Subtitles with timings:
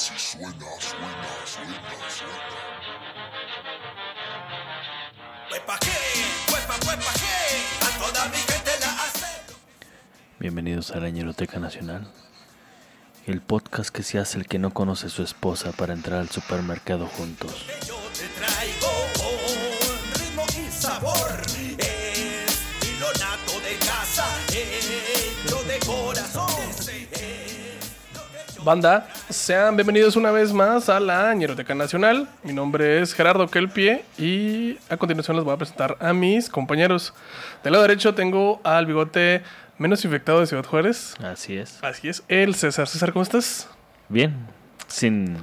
[0.00, 2.56] así suena, suena, suena, suena.
[5.50, 9.26] Huepa qué, huepa, huepa qué, a toda mi gente la hace.
[10.38, 12.10] Bienvenidos a la Ñeroteca Nacional,
[13.26, 16.30] el podcast que se hace el que no conoce a su esposa para entrar al
[16.30, 17.66] supermercado juntos.
[17.86, 18.88] Yo te traigo
[19.18, 21.42] con ritmo y sabor,
[21.76, 26.70] estilo nato de casa, hecho de corazón.
[28.62, 32.28] Banda, sean bienvenidos una vez más a la Ñeroteca Nacional.
[32.42, 37.14] Mi nombre es Gerardo Kelpie y a continuación les voy a presentar a mis compañeros.
[37.62, 39.42] Del lado derecho tengo al bigote
[39.78, 41.14] menos infectado de Ciudad Juárez.
[41.22, 41.78] Así es.
[41.82, 42.88] Así es, el César.
[42.88, 43.68] César, ¿cómo estás?
[44.08, 44.34] Bien,
[44.88, 45.36] sin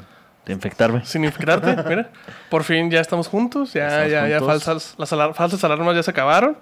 [0.47, 1.05] infectarme.
[1.05, 2.09] Sin infectarte, mira.
[2.49, 6.03] Por fin ya estamos juntos, ya, Estamos ya, ya falsas, las alar- falsas alarmas ya
[6.03, 6.57] se acabaron.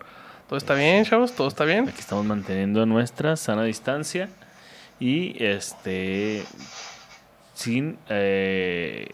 [0.48, 1.90] Todo está bien, chavos, todo está bien.
[1.90, 4.30] Aquí estamos manteniendo nuestra sana distancia
[5.00, 6.44] y este
[7.56, 9.08] sin eh,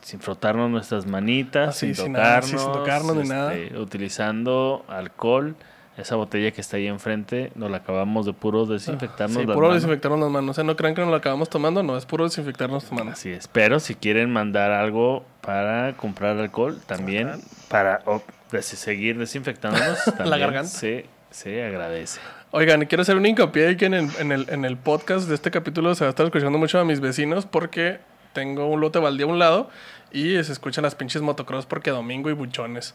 [0.00, 3.54] sin frotarnos nuestras manitas, sin sin nada, tocarnos, sí, sin tocarnos nada.
[3.54, 5.54] este, utilizando alcohol.
[5.96, 9.68] Esa botella que está ahí enfrente, nos la acabamos de puro desinfectarnos Sí, las puro
[9.68, 9.80] manos.
[9.80, 10.50] desinfectarnos las manos.
[10.50, 13.12] O sea, no crean que nos lo acabamos tomando, no, es puro desinfectarnos las manos.
[13.12, 13.46] Así es.
[13.46, 17.30] Pero si quieren mandar algo para comprar alcohol, también
[17.68, 18.20] para oh,
[18.60, 20.68] seguir desinfectándonos, también garganta.
[20.68, 22.18] Se, se agradece.
[22.56, 25.26] Oigan, y quiero hacer un hincapié ahí que en el, en, el, en el podcast
[25.26, 27.98] de este capítulo se va a estar escuchando mucho a mis vecinos porque
[28.32, 29.70] tengo un lote baldío a un lado
[30.12, 32.94] y se escuchan las pinches motocross porque domingo y buchones.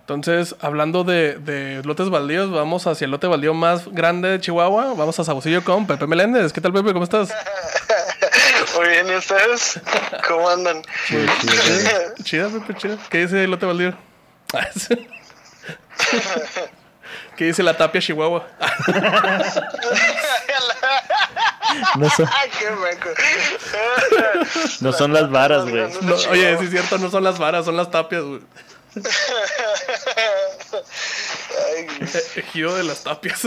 [0.00, 4.94] Entonces, hablando de, de lotes baldíos, vamos hacia el lote baldío más grande de Chihuahua.
[4.94, 6.54] Vamos a Saucillo con Pepe Meléndez.
[6.54, 6.94] ¿Qué tal, Pepe?
[6.94, 7.28] ¿Cómo estás?
[8.78, 9.78] Muy bien, ¿y ustedes?
[10.26, 10.80] ¿Cómo andan?
[12.22, 12.96] Chida, Pepe, chida.
[13.10, 13.92] ¿Qué dice el lote baldío?
[17.36, 18.46] ¿Qué dice la tapia Chihuahua?
[21.96, 23.08] No son, Ay, qué meco.
[24.80, 25.90] no son las varas, güey.
[26.02, 28.40] No, oye, sí es cierto, no son las varas, son las tapias, güey.
[32.36, 33.42] Ejido de las tapias.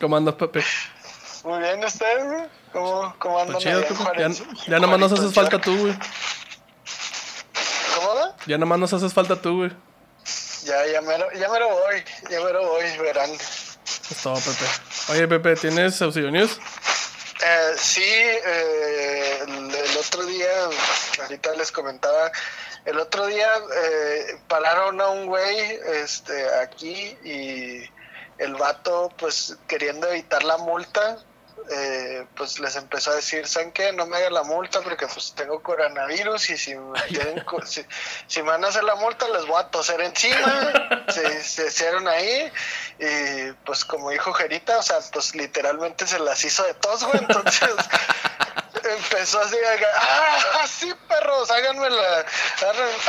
[0.00, 0.62] ¿Cómo andas, Pepe?
[1.44, 2.24] muy bien, ¿y ustedes?
[2.24, 2.44] güey?
[2.72, 3.52] ¿Cómo, cómo andan?
[3.54, 3.82] Pues chido.
[4.18, 4.28] Ya,
[4.66, 5.94] ya nomás nos haces falta tú, güey.
[7.96, 8.36] ¿Cómo va?
[8.46, 9.70] Ya nomás nos haces falta tú, güey.
[10.64, 13.30] Ya, ya me, lo, ya me lo voy, ya me lo voy, verán.
[13.30, 14.64] Es todo, Pepe.
[15.08, 16.58] Oye, Pepe, ¿tienes Auxilio News?
[17.44, 20.48] Eh, sí, eh, el, el otro día,
[21.20, 22.32] ahorita les comentaba,
[22.86, 27.82] el otro día eh, pararon a un güey este, aquí y
[28.38, 31.18] el vato, pues queriendo evitar la multa,
[31.70, 33.92] eh, pues les empezó a decir, ¿saben qué?
[33.92, 37.84] No me hagan la multa porque pues tengo coronavirus y si me, tienen co- si,
[38.26, 40.72] si me van a hacer la multa les voy a toser encima.
[41.08, 42.50] se, se hicieron ahí
[42.98, 47.18] y pues como dijo Jerita, o sea, pues literalmente se las hizo de tos, güey.
[47.18, 47.70] Entonces
[48.90, 52.24] empezó así, a- ah, sí, perros, háganme la,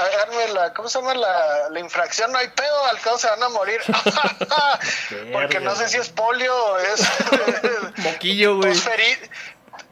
[0.04, 1.14] háganme la, ¿cómo se llama?
[1.16, 3.82] La, la infracción, no hay pedo, al cabo se van a morir.
[5.34, 7.02] Porque no sé si es polio o es
[7.98, 8.74] Moquillo, güey.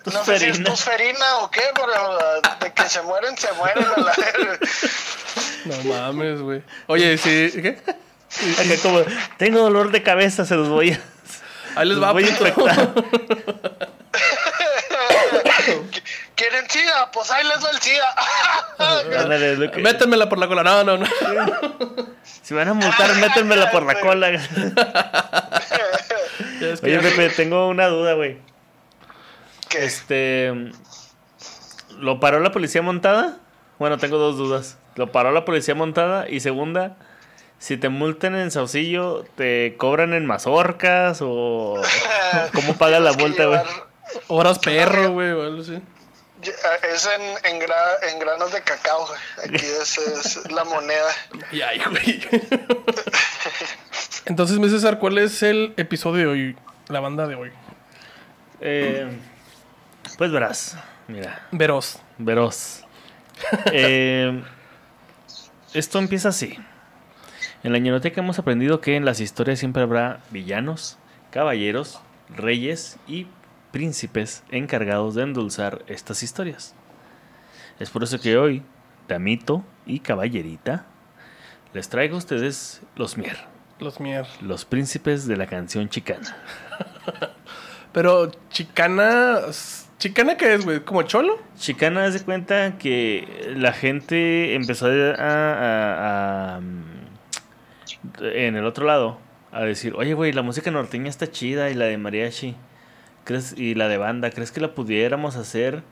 [0.05, 1.37] no sé si es Tosferina.
[1.39, 3.85] o qué, pero uh, de que se mueren, se mueren.
[3.85, 4.13] a la.
[5.65, 6.61] No mames, güey.
[6.87, 7.81] Oye, sí, ¿qué?
[8.81, 9.01] Como,
[9.37, 10.99] tengo dolor de cabeza, se los voy a...
[11.79, 12.93] Ahí les va, voy a infectar.
[16.35, 17.11] ¿Quieren SIDA?
[17.11, 17.79] Pues ahí les va el
[19.71, 20.63] que- Métemela por la cola.
[20.63, 21.05] No, no, no.
[22.41, 24.27] Si van a multar, métenmela por la cola.
[26.81, 28.37] Oye, Pepe, tengo una duda, güey.
[29.69, 29.85] ¿Qué?
[29.85, 30.53] Este.
[31.99, 33.37] ¿Lo paró la policía montada?
[33.79, 34.77] Bueno, tengo dos dudas.
[34.95, 36.27] ¿Lo paró la policía montada?
[36.29, 36.95] Y segunda,
[37.59, 41.81] si te multan en Saucillo, ¿te cobran en mazorcas o
[42.53, 43.59] cómo pagas la multa, güey?
[43.59, 43.92] llevar-
[44.27, 45.81] Horas perro, güey, o algo así.
[46.93, 47.21] Es en,
[47.55, 49.07] en, gra- en granos de cacao.
[49.07, 49.19] güey.
[49.47, 51.09] Aquí es, es la moneda.
[51.51, 52.21] Y ay, güey.
[54.25, 56.55] Entonces, mi César, ¿cuál es el episodio de hoy?
[56.87, 57.51] La banda de hoy.
[58.61, 59.09] Eh,
[60.17, 60.77] pues verás,
[61.07, 61.99] mira, Veros.
[62.17, 62.79] veros.
[63.73, 64.41] Eh,
[65.73, 66.57] esto empieza así.
[67.63, 70.97] En la ñeroteca hemos aprendido que en las historias siempre habrá villanos,
[71.31, 71.99] caballeros,
[72.29, 73.27] reyes y
[73.73, 76.73] príncipes encargados de endulzar estas historias.
[77.79, 78.63] Es por eso que hoy,
[79.09, 80.85] Damito y Caballerita,
[81.73, 83.35] les traigo a ustedes los Mier,
[83.79, 84.27] Los mier.
[84.41, 86.37] los príncipes de la canción chicana.
[87.91, 89.39] Pero, chicana.
[89.99, 90.81] ¿Chicana qué es, güey?
[90.81, 91.39] ¿Como cholo?
[91.57, 96.83] Chicana, haz de cuenta que la gente empezó a, a- a- mm,
[98.23, 99.17] en el otro lado
[99.51, 102.55] a decir, oye, güey, la música norteña está chida y la de mariachi.
[103.23, 105.83] ¿Crees, y la de banda, ¿crees que la pudiéramos hacer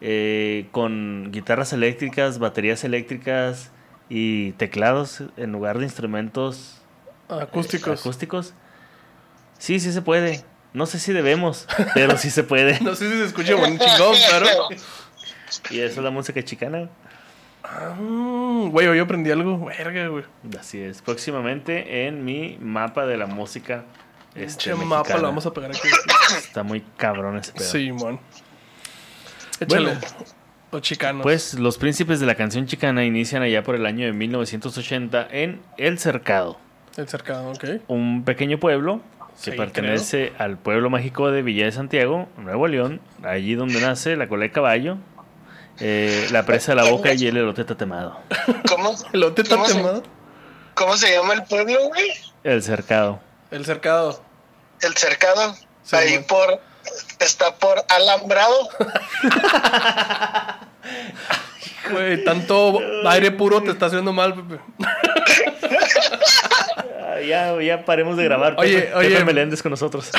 [0.00, 3.70] eh, con guitarras eléctricas, baterías eléctricas
[4.08, 6.80] y teclados en lugar de instrumentos
[7.28, 8.00] Acústicos.
[8.00, 8.54] acústicos?
[9.58, 10.42] Sí, sí se puede.
[10.74, 12.80] No sé si debemos, pero sí se puede.
[12.80, 14.46] No sé si se escucha buen chingón, claro.
[15.70, 16.88] Y eso es la música chicana.
[17.62, 19.64] Ah, Güey, hoy aprendí algo.
[19.66, 20.24] Verga, güey.
[20.58, 21.02] Así es.
[21.02, 23.84] Próximamente en mi mapa de la música.
[24.34, 25.88] Este, mapa lo vamos a pegar aquí.
[26.38, 27.64] Está muy cabrón ese pedo.
[27.70, 28.18] Sí, man.
[29.60, 29.84] Échale.
[29.92, 30.00] Bueno.
[30.72, 31.22] Los chicanos.
[31.22, 35.60] Pues los príncipes de la canción chicana inician allá por el año de 1980 en
[35.76, 36.58] El Cercado,
[36.96, 37.64] El cercado, ok.
[37.88, 39.02] un pequeño pueblo
[39.44, 44.16] que Sí, pertenece al pueblo mágico de Villa de Santiago, Nuevo León, allí donde nace
[44.16, 44.96] la cola de caballo,
[45.78, 48.18] eh, la presa de la boca y el elote tatemado.
[48.68, 50.02] ¿Cómo, El lote está ¿Cómo se- temado.
[50.74, 52.12] ¿Cómo se llama el pueblo, güey?
[52.44, 53.20] El Cercado.
[53.52, 54.22] El cercado.
[54.80, 55.54] El cercado.
[55.84, 56.60] Sí, Ahí por.
[57.20, 58.68] Está por alambrado.
[61.90, 64.60] Güey, tanto aire puro te está haciendo mal, Pepe.
[67.00, 68.56] Ah, ya, ya paremos de grabar.
[68.58, 69.10] Oye, Pepe, oye.
[69.10, 70.10] Pepe Meléndez con nosotros.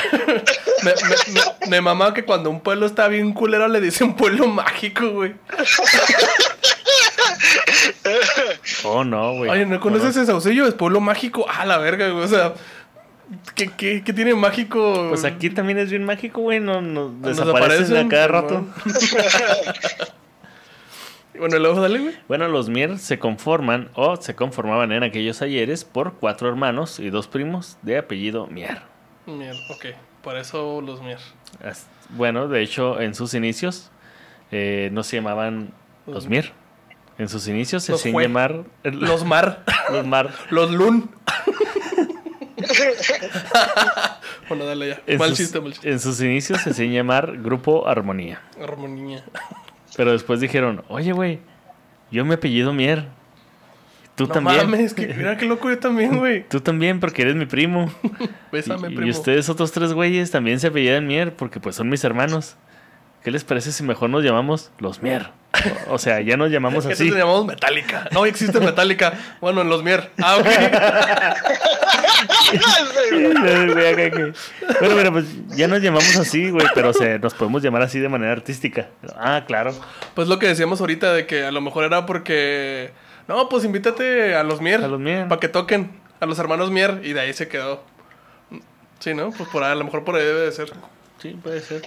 [0.82, 4.46] Me, me, me, me mama que cuando un pueblo está bien culero le dicen pueblo
[4.46, 5.34] mágico, güey.
[8.84, 9.50] Oh, no, güey.
[9.50, 10.66] Oye, ¿no conoces ese saucillo?
[10.66, 11.46] Es pueblo mágico.
[11.48, 12.24] Ah, la verga, güey.
[12.24, 12.54] O sea,
[13.54, 15.06] ¿qué, qué, qué tiene mágico?
[15.08, 16.60] Pues aquí también es bien mágico, güey.
[16.60, 18.66] No, no, Nos desaparecen a cada rato.
[21.36, 22.14] Bueno, luego dale, güey.
[22.28, 27.10] Bueno, los Mier se conforman o se conformaban en aquellos ayeres por cuatro hermanos y
[27.10, 28.82] dos primos de apellido Mier.
[29.26, 29.86] Mier, ok.
[30.22, 31.18] Por eso los mier.
[32.10, 33.90] Bueno, de hecho, en sus inicios
[34.50, 35.72] eh, no se llamaban
[36.06, 36.52] los Mier.
[37.18, 39.64] En sus inicios se hacían llamar Los mar.
[39.92, 40.30] los Mar.
[40.50, 41.10] los lun.
[44.48, 45.02] bueno, dale ya.
[45.06, 45.90] En mal sus, chiste, mal chiste.
[45.90, 48.40] en sus inicios se hacían llamar Grupo Armonía.
[48.62, 49.24] Armonía.
[49.96, 51.40] Pero después dijeron, oye, güey,
[52.10, 53.06] yo me apellido Mier.
[54.14, 54.70] Tú no también.
[54.70, 56.48] mames, que, mira qué loco yo también, güey.
[56.48, 57.92] Tú también, porque eres mi primo.
[58.52, 59.10] Bésame, y, y primo.
[59.10, 62.56] ustedes otros tres güeyes también se apellidan Mier porque pues son mis hermanos.
[63.24, 65.30] ¿Qué les parece si mejor nos llamamos los Mier?
[65.88, 67.10] O, o sea, ya nos llamamos así.
[67.10, 68.08] te llamamos Metallica.
[68.12, 69.14] No existe Metallica.
[69.40, 70.10] Bueno, en los mier.
[70.22, 70.46] Ah, ok.
[74.80, 75.26] Bueno, mira, pues
[75.56, 78.88] ya nos llamamos así, güey, pero o sea, nos podemos llamar así de manera artística.
[79.16, 79.74] Ah, claro.
[80.14, 82.92] Pues lo que decíamos ahorita de que a lo mejor era porque.
[83.28, 84.82] No, pues invítate a los mier.
[84.82, 85.28] A los Mier.
[85.28, 85.90] Para que toquen.
[86.20, 87.00] A los hermanos mier.
[87.04, 87.82] Y de ahí se quedó.
[89.00, 89.30] Sí, ¿no?
[89.30, 90.72] Pues por ahí, a lo mejor por ahí debe de ser.
[91.20, 91.82] Sí, puede ser.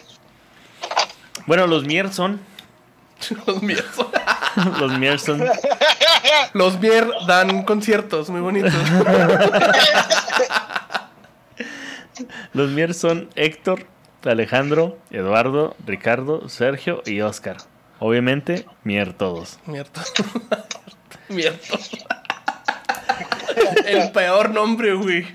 [1.47, 2.39] Bueno, los Mier son.
[3.47, 3.83] los mier.
[3.95, 4.07] son-
[4.79, 5.43] Los Mier son.
[6.53, 8.73] Los mier dan conciertos muy bonitos.
[12.53, 13.85] Los Mier son Héctor,
[14.23, 17.57] Alejandro, Eduardo, Ricardo, Sergio y Oscar.
[17.99, 19.59] Obviamente, Mier todos.
[19.65, 20.03] Mierda.
[21.29, 21.57] Mierda.
[23.85, 25.27] El peor nombre, güey.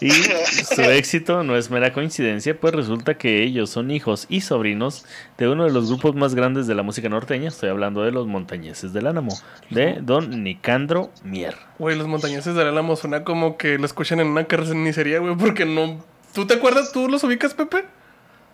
[0.00, 5.04] Y su éxito no es mera coincidencia, pues resulta que ellos son hijos y sobrinos
[5.38, 7.48] de uno de los grupos más grandes de la música norteña.
[7.48, 9.36] Estoy hablando de los Montañeses del Álamo,
[9.70, 11.56] de don Nicandro Mier.
[11.78, 15.64] Güey, los montañeses del Álamo suena como que lo escuchan en una carnicería, güey, porque
[15.64, 16.04] no.
[16.34, 16.92] ¿Tú te acuerdas?
[16.92, 17.84] ¿Tú los ubicas, Pepe?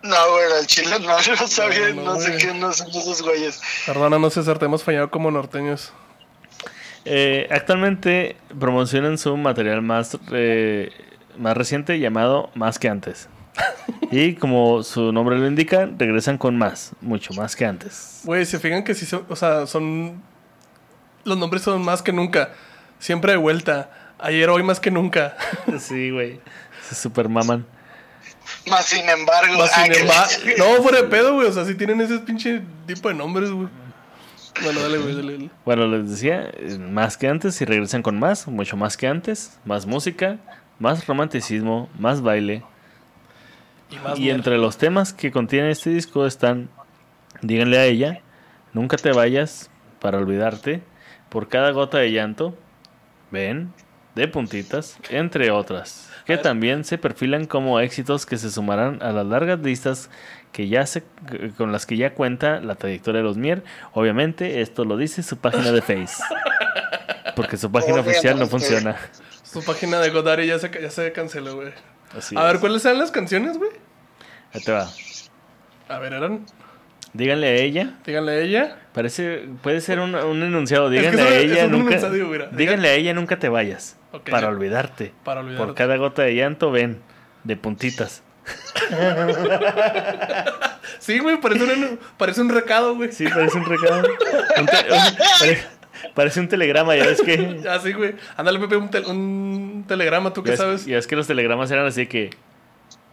[0.03, 1.07] No, güey, al chile no,
[1.39, 2.41] no sabía, No, no, sé güey.
[2.41, 3.61] quiénes son esos güeyes.
[3.85, 5.93] Perdónanos, César, te hemos fallado como norteños.
[7.05, 10.89] Eh, actualmente promocionan su material más, eh,
[11.37, 13.29] más reciente llamado Más que antes.
[14.11, 18.21] Y como su nombre lo indica, regresan con más, mucho más que antes.
[18.23, 19.25] Güey, se fijan que sí son.
[19.29, 20.21] O sea, son.
[21.23, 22.51] Los nombres son más que nunca.
[22.99, 24.13] Siempre de vuelta.
[24.19, 25.35] Ayer, hoy más que nunca.
[25.79, 26.39] Sí, güey.
[26.87, 27.65] Se super maman.
[28.69, 29.57] Más sin embargo.
[29.57, 30.31] Más ah, sin que- embargo.
[30.57, 31.47] No, fuera de pedo, güey.
[31.47, 33.67] O sea, sí tienen ese pinche tipo de nombres, güey.
[34.61, 35.49] Bueno, dale, güey, dale, dale.
[35.65, 39.57] Bueno, les decía, eh, más que antes y regresan con más, mucho más que antes,
[39.65, 40.37] más música,
[40.83, 42.61] más romanticismo, más baile.
[43.89, 44.35] Y más Y miel.
[44.35, 46.69] entre los temas que contiene este disco están,
[47.41, 48.19] díganle a ella,
[48.73, 49.71] nunca te vayas
[50.01, 50.83] para olvidarte,
[51.29, 52.53] por cada gota de llanto,
[53.31, 53.71] ven,
[54.15, 59.25] de puntitas, entre otras, que también se perfilan como éxitos que se sumarán a las
[59.25, 60.09] largas listas
[60.51, 61.05] que ya se,
[61.57, 63.63] con las que ya cuenta la trayectoria de los Mier.
[63.93, 66.21] Obviamente, esto lo dice su página de Face.
[67.37, 68.97] Porque su página oficial no funciona.
[69.53, 71.69] Su página de Godari ya se, ya se canceló, güey.
[72.17, 72.61] Así A ver, es.
[72.61, 73.71] ¿cuáles eran las canciones, güey?
[74.53, 74.89] Ahí te va.
[75.89, 76.45] A ver, eran.
[77.13, 77.93] Díganle a ella.
[78.05, 78.77] Díganle a ella.
[78.93, 80.91] Parece, puede ser un, un enunciado.
[80.91, 82.09] Es que Díganle a ella un nunca.
[82.09, 82.47] mira.
[82.51, 83.97] Díganle a ella nunca te vayas.
[84.25, 84.47] Para ya.
[84.47, 85.13] olvidarte.
[85.23, 85.65] Para olvidarte.
[85.65, 87.01] Por cada gota de llanto, ven.
[87.43, 88.23] De puntitas.
[90.99, 93.11] Sí, güey, parece un, parece un recado, güey.
[93.11, 94.03] Sí, parece un recado.
[94.59, 95.67] Un te- un- parece,
[96.13, 97.61] parece un telegrama, ya ves que.
[97.69, 98.15] Así, güey.
[98.37, 100.85] Ándale, Pepe, un, tel- un telegrama, ¿tú qué sabes?
[100.85, 102.29] ya ves que los telegramas eran así que.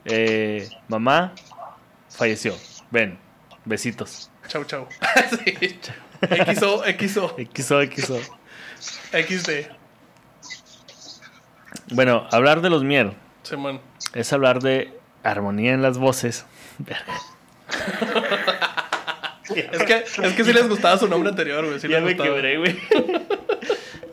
[0.04, 1.32] eh, mamá
[2.08, 2.54] falleció.
[2.90, 3.18] Ven,
[3.64, 4.30] besitos.
[4.48, 4.86] Chau, chau.
[5.44, 5.78] sí.
[6.54, 8.18] XO, XO, XO, XO.
[9.12, 9.50] XD.
[11.92, 13.80] Bueno, hablar de los Mier Simón.
[14.14, 14.92] es hablar de
[15.22, 16.44] armonía en las voces.
[19.56, 21.80] Es que, es que sí les gustaba su nombre anterior, güey.
[21.80, 22.34] Sí ya les me gustaba.
[22.34, 22.76] quebré, güey.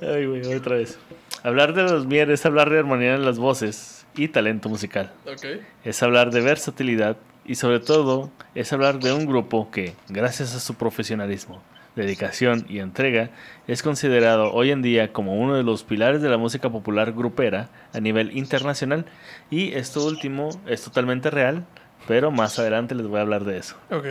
[0.02, 0.98] Ay, güey, otra vez.
[1.44, 5.12] Hablar de los Mier es hablar de armonía en las voces y talento musical.
[5.26, 5.62] Ok.
[5.84, 10.60] Es hablar de versatilidad y sobre todo es hablar de un grupo que, gracias a
[10.60, 11.62] su profesionalismo,
[11.96, 13.30] dedicación y entrega,
[13.68, 17.70] es considerado hoy en día como uno de los pilares de la música popular grupera
[17.94, 19.06] a nivel internacional
[19.50, 21.66] y esto último es totalmente real,
[22.08, 23.78] pero más adelante les voy a hablar de eso.
[23.90, 24.06] Ok.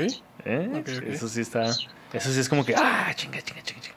[0.46, 0.84] ¿Eh?
[1.08, 3.96] Eso sí está, eso sí es como que, ah, chinga, chinga, chinga, chinga.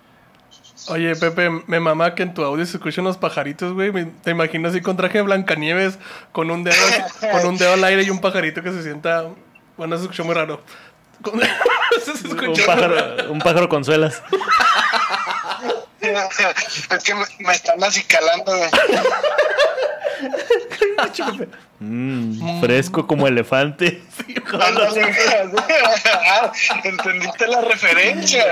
[0.88, 3.92] Oye, Pepe, me mama que en tu audio se escuchan unos pajaritos, güey.
[4.24, 6.00] Te imagino así con traje de Blancanieves,
[6.32, 6.76] con un dedo,
[7.32, 9.28] con un dedo al aire y un pajarito que se sienta.
[9.78, 10.62] Bueno, se escuchó muy raro.
[12.04, 14.24] Se escuchó Un pájaro, un pájaro con suelas.
[16.00, 18.70] es que me, me están acicalando, güey.
[21.80, 24.02] Mm, fresco como elefante.
[24.52, 26.52] Ah,
[26.84, 28.44] Entendiste la referencia.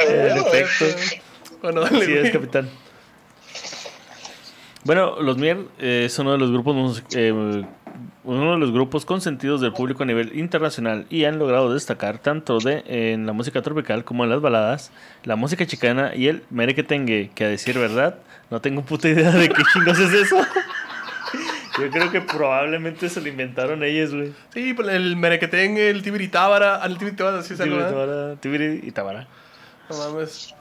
[1.62, 2.70] Bueno, dale, Sí, es capitán.
[4.84, 7.34] Bueno, los Mier eh, es uno de los grupos eh,
[8.24, 12.60] uno de los grupos consentidos del público a nivel internacional y han logrado destacar tanto
[12.60, 14.92] de en la música tropical como en las baladas,
[15.24, 18.20] la música chicana y el merequetengue, que a decir verdad,
[18.50, 20.38] no tengo puta idea de qué chingos es eso.
[21.80, 24.34] Yo creo que probablemente se lo inventaron ellos, güey.
[24.54, 26.82] Sí, pues, el merequetengue, el tibiritábara.
[26.82, 27.90] Ah, el tibiritábara, sí, se Tibiri, llama.
[27.92, 29.28] Tabara, Tibiri y Tabara.
[29.90, 30.54] No mames.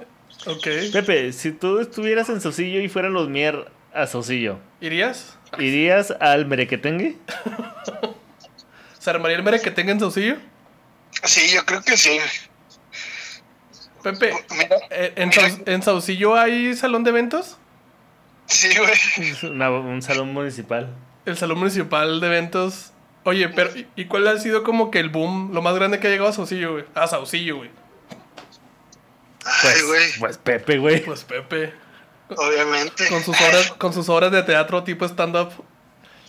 [0.46, 0.66] Ok.
[0.92, 5.38] Pepe, si tú estuvieras en Saucillo y fueran los Mier a Saucillo, ¿Irías?
[5.58, 7.16] ¿irías al merequetengue?
[8.99, 10.37] ¿Se armaría el merequetengue en Saucillo?
[11.25, 12.18] Sí, yo creo que sí.
[14.02, 17.56] Pepe, Mira, eh, ¿en, Sau- ¿en Saucillo hay salón de eventos?
[18.46, 19.52] Sí, güey.
[19.52, 20.94] Una- un salón municipal.
[21.24, 22.92] El salón municipal de eventos.
[23.24, 26.06] Oye, pero ¿y- ¿y cuál ha sido como que el boom, lo más grande que
[26.06, 26.84] ha llegado a Saucillo, güey?
[26.94, 27.70] A Saucillo, güey.
[29.44, 30.18] Ay, güey.
[30.20, 31.04] Pues Pepe, güey.
[31.04, 31.72] Pues Pepe,
[32.36, 33.08] Obviamente.
[33.08, 35.50] con sus obras, con sus obras de teatro tipo stand-up.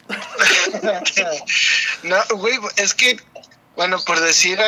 [2.03, 3.17] No, güey, es que,
[3.75, 4.59] bueno, por decir,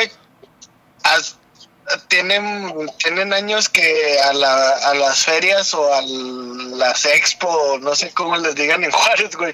[2.08, 8.12] tienen, tienen años que a, la, a las ferias o a las expo, no sé
[8.12, 9.53] cómo les digan en Juárez, güey,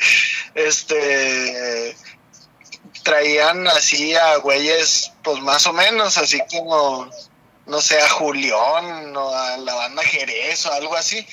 [0.54, 1.96] este,
[3.04, 7.10] traían así a güeyes, pues más o menos, así como,
[7.66, 11.26] no sé, a Julián o a la banda Jerez o algo así,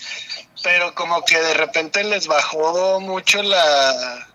[0.62, 4.28] pero como que de repente les bajó mucho la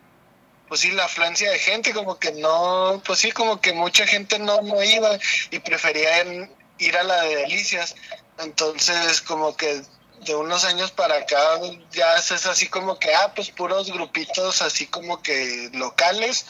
[0.68, 4.38] pues sí, la afluencia de gente, como que no, pues sí, como que mucha gente
[4.38, 5.18] no, no iba
[5.50, 7.96] y preferían ir a la de Delicias.
[8.40, 9.82] Entonces, como que
[10.26, 11.60] de unos años para acá
[11.92, 16.46] ya es así como que, ah, pues puros grupitos así como que locales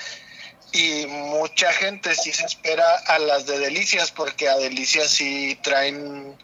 [0.72, 6.38] y mucha gente sí se espera a las de Delicias porque a Delicias sí traen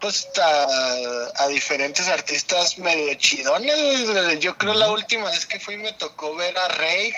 [0.00, 4.40] pues a, a diferentes artistas medio chidones.
[4.40, 7.14] Yo creo la última vez que fui me tocó ver a Rey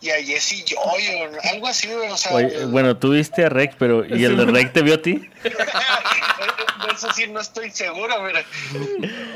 [0.00, 3.48] y a Jesse Joy o algo así, güey, o sea, Oye, bueno, tú viste a
[3.48, 5.28] Rec, pero ¿y el de Rec te vio a ti?
[6.94, 8.42] eso sí no estoy seguro, mira.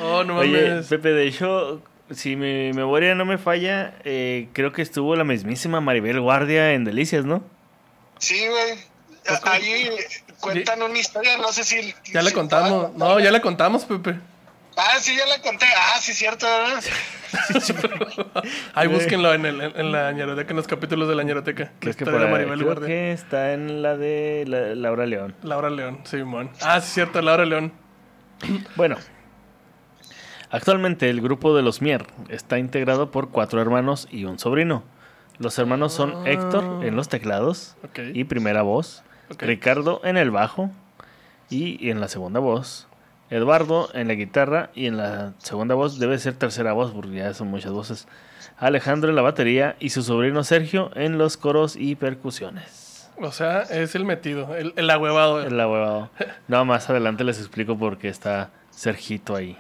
[0.00, 0.86] Oh, no Oye, mames.
[0.86, 5.80] Pepe, de hecho, si mi memoria no me falla, eh, creo que estuvo la mismísima
[5.80, 7.42] Maribel Guardia en Delicias, ¿no?
[8.18, 8.78] Sí, güey.
[9.44, 9.90] Ahí
[10.40, 11.94] cuentan una historia, no sé si...
[12.12, 12.90] Ya le si contamos.
[12.90, 14.16] puedan No, ya le contamos, Pepe.
[14.76, 15.66] Ah, sí, ya la conté.
[15.76, 16.82] Ah, sí, cierto, ¿verdad?
[18.74, 22.12] Ahí búsquenlo en, el, en la ñeroteca, en los capítulos de la Creo, que, historia
[22.12, 22.86] por de Maribel creo Guardia.
[22.88, 25.34] que está en la de la- Laura León.
[25.42, 26.50] Laura León, Simón.
[26.62, 27.72] Ah, sí, cierto, Laura León.
[28.76, 28.96] Bueno,
[30.50, 34.82] actualmente el grupo de los Mier está integrado por cuatro hermanos y un sobrino.
[35.38, 37.76] Los hermanos son Héctor en los teclados
[38.12, 39.02] y primera voz.
[39.38, 40.70] Ricardo en el bajo
[41.50, 42.86] y en la segunda voz,
[43.34, 47.34] Eduardo en la guitarra y en la segunda voz debe ser tercera voz porque ya
[47.34, 48.06] son muchas voces,
[48.58, 53.10] Alejandro en la batería y su sobrino Sergio en los coros y percusiones.
[53.20, 55.42] O sea, es el metido, el, el ahuevado.
[55.42, 56.10] El huevado.
[56.48, 59.56] No, más adelante les explico por qué está Sergito ahí.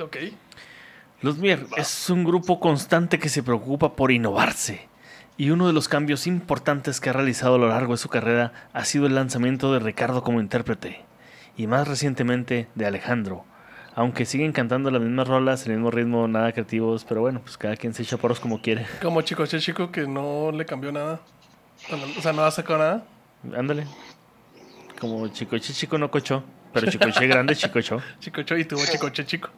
[0.00, 0.16] Ok.
[1.20, 4.88] Los Mier es un grupo constante que se preocupa por innovarse
[5.36, 8.52] Y uno de los cambios importantes que ha realizado a lo largo de su carrera
[8.72, 11.04] ha sido el lanzamiento de Ricardo como intérprete,
[11.58, 13.44] y más recientemente de Alejandro.
[13.94, 17.76] Aunque siguen cantando las mismas rolas, el mismo ritmo, nada creativos, pero bueno, pues cada
[17.76, 18.86] quien se echa poros como quiere.
[19.02, 21.20] Como chico, che chico que no le cambió nada.
[22.16, 23.04] O sea, no ha sacado nada.
[23.56, 23.86] Ándale.
[25.00, 28.00] Como chicoche chico no cochó, pero chicoche grande chicocho.
[28.20, 29.50] Chicocho y tuvo chicoche chico.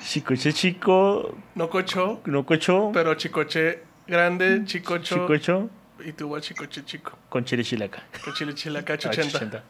[0.00, 5.70] Chicoche chico No cochó, no cochó, pero chicoche grande, chicocho chicocho
[6.04, 7.18] y tuvo chicoche chico.
[7.28, 8.02] con chile chilaca.
[8.24, 9.36] Con chile Ah, 80.
[9.36, 9.64] 80.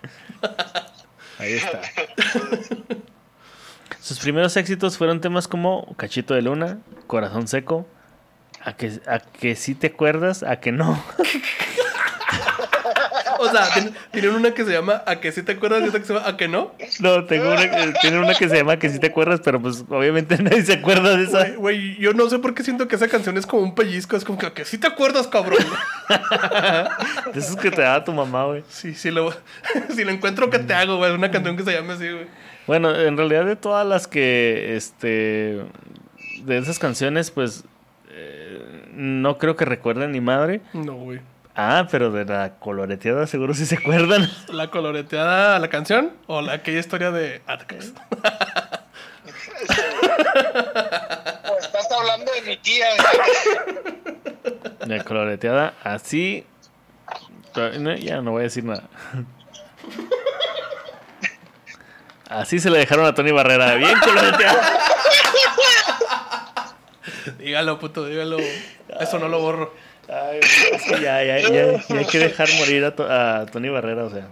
[1.39, 1.81] Ahí está.
[4.01, 7.87] Sus primeros éxitos fueron temas como Cachito de Luna, Corazón Seco,
[8.63, 11.03] a que, a que sí te acuerdas, a que no.
[13.41, 15.83] O sea, tienen, tienen una que se llama ¿A que sí te acuerdas?
[15.83, 16.75] Y otra que se llama ¿A que no?
[17.01, 19.85] No, tengo una, que- tiene una que se llama que sí te acuerdas, pero pues
[19.89, 21.39] obviamente nadie se acuerda de esa.
[21.51, 24.17] Güey, güey, yo no sé por qué siento que esa canción es como un pellizco.
[24.17, 25.65] Es como que, ¿a que sí te acuerdas, cabrón?
[27.33, 28.63] De esos que te daba tu mamá, güey.
[28.69, 29.33] Sí, sí, lo,
[29.95, 31.13] si lo encuentro, ¿qué te hago, güey?
[31.13, 32.27] Una canción que se llame así, güey.
[32.67, 35.61] Bueno, en realidad de todas las que, este,
[36.45, 37.65] de esas canciones, pues,
[38.13, 40.61] eh, no creo que recuerden ni madre.
[40.73, 41.21] No, güey.
[41.55, 44.31] Ah, pero de la coloreteada seguro sí se acuerdan.
[44.49, 46.13] ¿La coloreteada a la canción?
[46.27, 47.93] ¿O la aquella historia de Atlas?
[51.51, 52.87] O estás hablando de mi tía.
[54.87, 56.47] La coloreteada así.
[57.79, 58.85] No, ya no voy a decir nada.
[62.29, 63.75] Así se le dejaron a Tony Barrera.
[63.75, 64.79] Bien coloreteada.
[67.39, 68.39] Dígalo, puto, dígalo.
[69.01, 69.75] Eso no lo borro.
[70.13, 70.41] Ay,
[71.01, 74.27] ya, ya, ya, ya hay que dejar morir a, To- a Tony Barrera, o sea.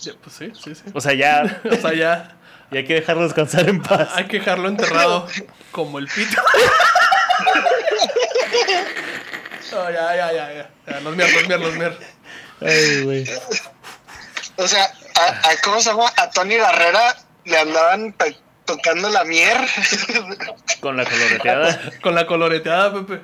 [0.00, 0.82] Ya, pues sí, sí, sí.
[0.94, 2.36] O sea, ya, O sea, ya
[2.70, 4.08] ya hay que dejarlo descansar en paz.
[4.14, 5.26] hay que dejarlo enterrado
[5.72, 6.40] como el pito.
[9.72, 10.70] No, ya, ya, ya, ya.
[10.86, 11.00] ya.
[11.00, 11.98] Los mier, los mier, los mier.
[12.60, 13.24] Ay, güey.
[14.56, 16.12] O sea, a, a- ¿cómo se llama?
[16.16, 18.14] A Tony Barrera le andaban
[18.64, 19.56] tocando la mier.
[20.80, 21.80] Con la coloreteada.
[22.02, 23.20] Con la coloreteada, Pepe.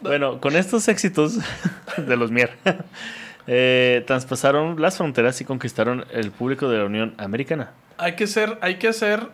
[0.00, 1.38] Bueno, con estos éxitos
[1.96, 2.56] de los Mier,
[3.46, 7.72] eh, traspasaron las fronteras y conquistaron el público de la Unión Americana.
[7.98, 9.28] Hay que ser, hay que hacer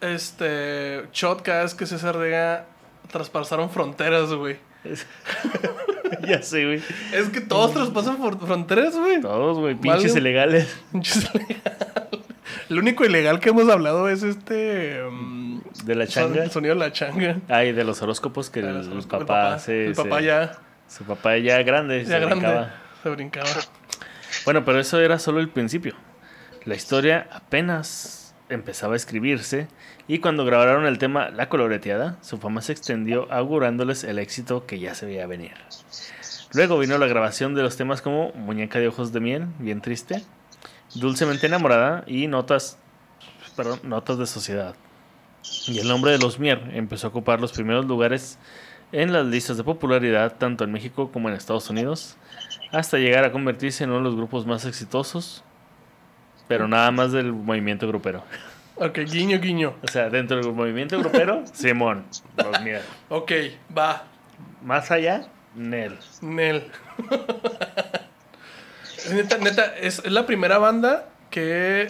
[0.00, 2.66] este shot cada vez que César diga
[3.10, 4.56] traspasaron fronteras, güey.
[6.26, 6.82] ya sé, güey.
[7.12, 9.20] Es que todos traspasan fronteras, güey.
[9.20, 10.20] Todos, güey, pinches Vale.
[10.20, 10.76] ilegales.
[10.92, 12.08] Pinches ilegal.
[12.70, 15.02] Lo único ilegal que hemos hablado es este.
[15.10, 16.44] mm, De la changa.
[16.44, 17.36] El sonido de la changa.
[17.48, 19.86] Ay, de los horóscopos que los- papá, se.
[19.88, 20.52] El papá se- ya,
[20.88, 22.04] Su papá ya grande.
[22.04, 22.34] ya se grande.
[22.36, 22.74] brincaba.
[23.02, 23.48] Se brincaba.
[24.44, 25.94] Bueno, pero eso era solo el principio.
[26.64, 29.68] La historia apenas empezaba a escribirse
[30.08, 34.78] y cuando grabaron el tema La coloreteada, su fama se extendió augurándoles el éxito que
[34.78, 35.52] ya se veía venir.
[36.52, 40.22] Luego vino la grabación de los temas como Muñeca de ojos de miel, bien triste,
[40.94, 42.78] Dulcemente enamorada y Notas,
[43.56, 44.74] perdón, Notas de sociedad.
[45.66, 48.38] Y el nombre de los Mier empezó a ocupar los primeros lugares
[48.92, 52.16] en las listas de popularidad tanto en México como en Estados Unidos,
[52.72, 55.44] hasta llegar a convertirse en uno de los grupos más exitosos,
[56.48, 58.24] pero nada más del movimiento grupero.
[58.76, 59.74] Ok, guiño, guiño.
[59.82, 62.04] O sea, dentro del movimiento grupero, Simón,
[62.36, 62.82] los Mier.
[63.08, 63.32] Ok,
[63.76, 64.04] va.
[64.62, 65.98] Más allá, Nel.
[66.22, 66.64] Nel.
[69.12, 71.88] neta, neta, es, es la primera banda que,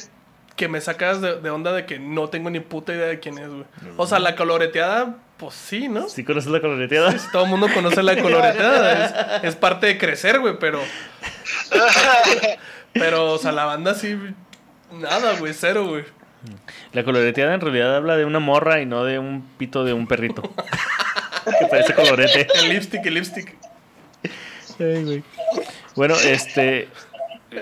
[0.56, 3.38] que me sacas de, de onda de que no tengo ni puta idea de quién
[3.38, 3.64] es, güey.
[3.96, 6.08] O sea, la coloreteada, pues sí, ¿no?
[6.08, 7.14] ¿Sí conoces la coloreteada?
[7.32, 9.38] Todo el mundo conoce la coloreteada.
[9.38, 10.80] Es, es parte de crecer, güey, pero.
[12.92, 14.18] Pero, o sea, la banda sí.
[14.92, 16.04] Nada, güey, cero, güey.
[16.92, 20.06] La coloreteada en realidad habla de una morra y no de un pito de un
[20.06, 20.42] perrito.
[21.58, 22.48] que parece colorete.
[22.54, 23.56] El lipstick, el lipstick.
[24.78, 25.22] Ay, güey.
[26.00, 26.88] Bueno, este.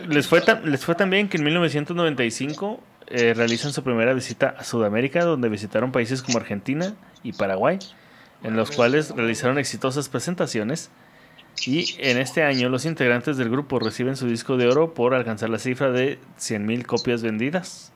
[0.06, 4.54] Les fue, tan, les fue tan bien que en 1995 eh, realizan su primera visita
[4.56, 7.80] a Sudamérica, donde visitaron países como Argentina y Paraguay,
[8.44, 10.88] en los cuales realizaron exitosas presentaciones.
[11.66, 15.50] Y en este año, los integrantes del grupo reciben su disco de oro por alcanzar
[15.50, 17.92] la cifra de 100.000 copias vendidas.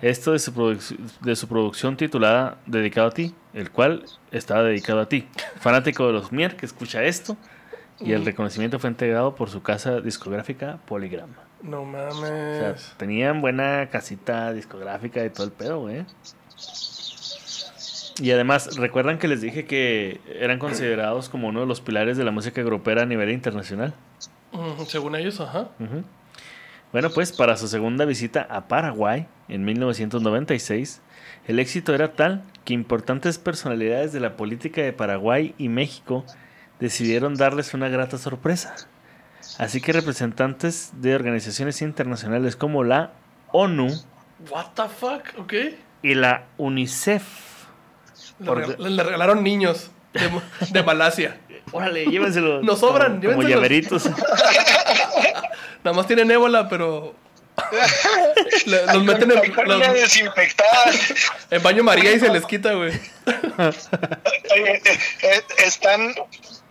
[0.00, 0.78] Esto de su,
[1.20, 5.28] de su producción titulada Dedicado a ti, el cual estaba dedicado a ti.
[5.60, 7.36] Fanático de los Mier que escucha esto.
[8.00, 11.30] Y el reconocimiento fue entregado por su casa discográfica Polygram.
[11.62, 12.92] No O sea, mames.
[12.98, 16.04] tenían buena casita discográfica y todo el pedo, güey.
[18.20, 22.24] Y además, ¿recuerdan que les dije que eran considerados como uno de los pilares de
[22.24, 23.92] la música grupera a nivel internacional?
[24.52, 25.68] Mm, Según ellos, ajá.
[26.92, 31.00] Bueno, pues para su segunda visita a Paraguay en 1996,
[31.48, 36.24] El éxito era tal que importantes personalidades de la política de Paraguay y México
[36.80, 38.74] decidieron darles una grata sorpresa.
[39.58, 43.12] Así que representantes de organizaciones internacionales como la
[43.52, 43.88] ONU
[44.50, 45.52] What the fuck, ok.
[46.02, 47.22] y la UNICEF.
[48.40, 50.30] Le, Por- rega- le regalaron niños de,
[50.70, 51.38] de Malasia.
[51.72, 52.62] Órale, llévenselo.
[52.64, 54.06] Nos sobran, como, como llaveritos.
[55.84, 57.14] Nada más tienen ébola, pero.
[58.66, 60.90] Le- los meten en, los- desinfectada.
[61.50, 62.90] en baño María y se les quita, güey.
[63.26, 64.82] Oye, eh,
[65.22, 66.12] eh, están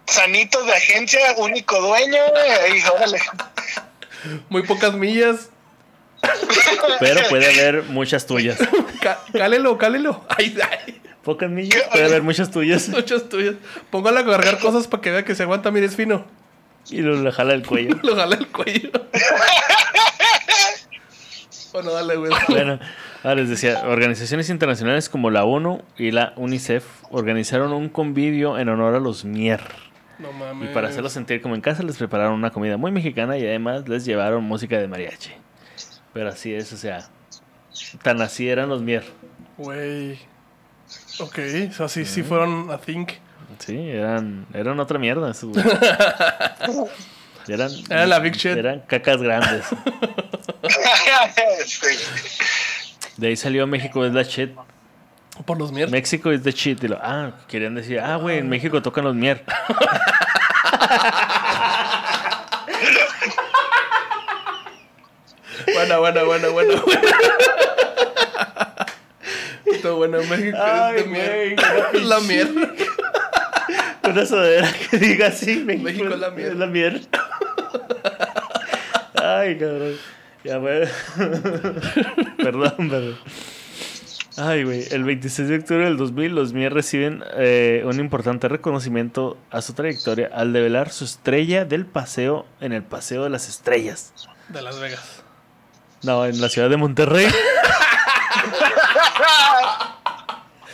[0.05, 3.19] sanitos de agencia, único dueño, güey, y órale.
[4.49, 5.49] Muy pocas millas.
[6.99, 8.57] Pero puede haber muchas tuyas.
[9.01, 10.25] Cá- Cálelo, cálelo.
[10.37, 11.01] Ay, ay.
[11.23, 12.87] Pocas millas, puede haber muchas tuyas.
[12.89, 13.55] Muchas tuyas.
[13.89, 15.71] Póngale a cargar cosas para que vea que se aguanta.
[15.71, 16.25] Mire, es fino.
[16.89, 17.97] Y lo le jala el cuello.
[18.03, 18.89] Lo jala el cuello.
[21.71, 22.31] bueno, dale, güey.
[22.49, 22.79] Bueno,
[23.23, 28.69] ahora les decía, organizaciones internacionales como la ONU y la UNICEF organizaron un convivio en
[28.69, 29.61] honor a los Mier.
[30.23, 33.45] No Y para hacerlos sentir como en casa les prepararon una comida muy mexicana y
[33.45, 35.31] además les llevaron música de mariachi.
[36.13, 37.09] Pero así es, o sea,
[38.01, 39.03] tan así eran los Mier.
[39.57, 40.19] Güey.
[41.19, 43.12] Ok, o sea, sí, sí fueron a Think.
[43.59, 45.73] Sí, eran, eran otra mierda esos güeyes.
[47.45, 48.55] Eran, Eran la big shit.
[48.55, 49.65] Eran cacas grandes.
[53.17, 54.51] De ahí salió México es la shit.
[55.45, 55.91] Por los mierdas.
[55.91, 56.83] México es the shit.
[56.83, 59.43] Y lo, ah, querían decir, ah, güey, en México tocan los mier.
[65.73, 66.81] Buena, buena, buena, buena.
[66.81, 67.01] buena.
[69.63, 72.71] Puta buena, México Ay, es de güey, qué La mierda.
[74.03, 76.47] Una sudadera que diga así, México, México es la mier.
[76.49, 77.01] es la mier.
[79.15, 79.95] Ay, cabrón.
[80.43, 80.87] Ya, güey.
[82.37, 83.17] perdón, perdón.
[84.37, 84.85] Ay, güey.
[84.91, 89.73] El 26 de octubre del 2000, los Mier reciben eh, un importante reconocimiento a su
[89.73, 94.13] trayectoria al develar su estrella del paseo en el Paseo de las Estrellas.
[94.49, 95.23] De Las Vegas.
[96.01, 97.27] No, en la ciudad de Monterrey.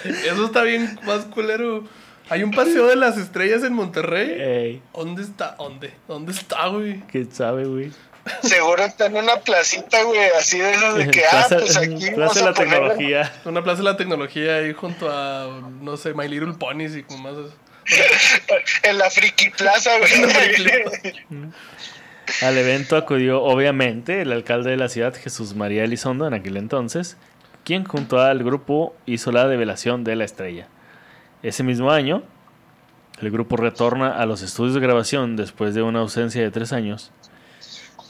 [0.04, 1.84] Eso está bien más culero.
[2.30, 4.30] Hay un paseo de las estrellas en Monterrey.
[4.40, 5.56] Ey, ¿Dónde está?
[5.58, 5.94] ¿Dónde?
[6.08, 7.02] ¿Dónde está, güey?
[7.12, 7.92] ¿Quién sabe, güey?
[8.44, 12.10] Seguro está en una placita, güey, así de esas de que, ah, Plaza- pues aquí
[12.12, 13.34] vamos Plaza de la poner tecnología.
[13.46, 17.20] Una plaza de la tecnología ahí junto a, no sé, My Little Ponies y como
[17.32, 17.34] más.
[18.84, 20.12] en la friki plaza, güey.
[22.42, 27.18] Al evento acudió obviamente el alcalde de la ciudad, Jesús María Elizondo, en aquel entonces,
[27.64, 30.68] quien junto al grupo hizo la develación de la estrella.
[31.42, 32.22] Ese mismo año,
[33.22, 37.12] el grupo retorna a los estudios de grabación después de una ausencia de tres años,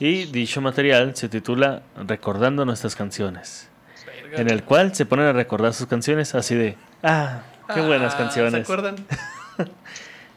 [0.00, 3.68] y dicho material se titula Recordando nuestras canciones,
[4.06, 4.40] Verga.
[4.40, 8.18] en el cual se ponen a recordar sus canciones así de, ah, qué buenas Ah,
[8.18, 8.52] canciones.
[8.66, 8.96] ¿Se acuerdan?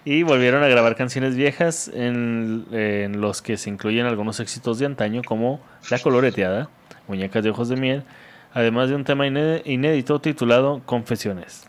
[0.05, 4.85] Y volvieron a grabar canciones viejas en, en los que se incluyen algunos éxitos de
[4.85, 6.67] antaño como La Coloreteada,
[7.07, 8.03] Muñecas de Ojos de Miel,
[8.53, 11.65] además de un tema iné- inédito titulado Confesiones.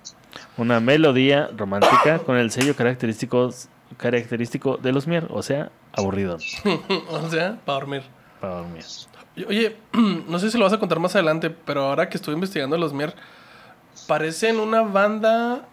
[0.56, 3.54] Una melodía romántica con el sello característico,
[3.96, 6.38] característico de los Mier, o sea, aburrido
[7.10, 8.02] o sea, para dormir.
[8.40, 8.84] para dormir.
[9.48, 9.76] Oye,
[10.28, 12.92] no sé si lo vas a contar más adelante, pero ahora que estuve investigando los
[12.92, 13.14] Mier,
[14.06, 15.66] parecen una banda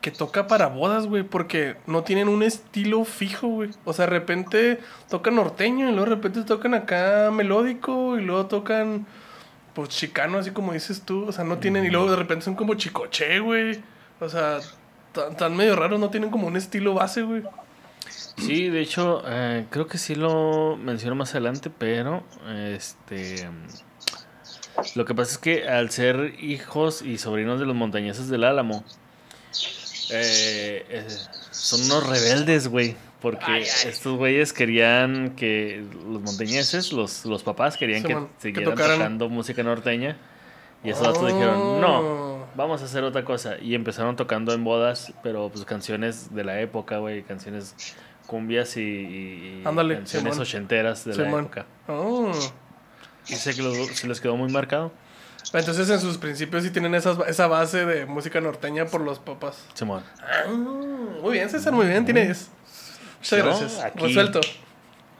[0.00, 3.70] que toca para bodas, güey, porque no tienen un estilo fijo, güey.
[3.84, 8.46] O sea, de repente tocan norteño y luego de repente tocan acá melódico y luego
[8.46, 9.06] tocan,
[9.74, 11.26] pues, chicano, así como dices tú.
[11.26, 13.80] O sea, no tienen, y luego de repente son como chicoche, güey.
[14.20, 14.60] O sea,
[15.12, 17.42] tan, tan medio raros, no tienen como un estilo base, güey.
[18.38, 23.48] Sí, de hecho, eh, creo que sí lo menciono más adelante, pero este
[24.94, 28.84] lo que pasa es que al ser hijos y sobrinos de los montañeses del Álamo,
[30.10, 31.06] eh, eh,
[31.50, 32.96] son unos rebeldes, güey.
[33.20, 38.98] Porque estos güeyes querían que los montañeses, los, los papás querían que que siguieran tocaran.
[38.98, 40.16] tocando música norteña.
[40.84, 42.46] Y esos datos dijeron, no, Oh.
[42.54, 43.56] vamos a hacer otra cosa.
[43.60, 47.74] Y empezaron tocando en bodas, pero pues canciones de la época, güey, canciones
[48.26, 50.40] cumbias y, y- Ándale, canciones Simón.
[50.46, 51.44] ochenteras de la Simón.
[51.44, 51.66] época.
[51.88, 52.32] Oh.
[53.28, 54.92] Y sé que los- se les quedó muy marcado.
[55.52, 59.64] Entonces en sus principios sí tienen esas, esa base de música norteña por los papás.
[59.74, 60.02] Simón.
[60.20, 62.50] Ah, muy bien, César, muy bien, tienes.
[63.18, 63.80] Muchas No, gracias.
[63.84, 64.40] aquí- Resuelto.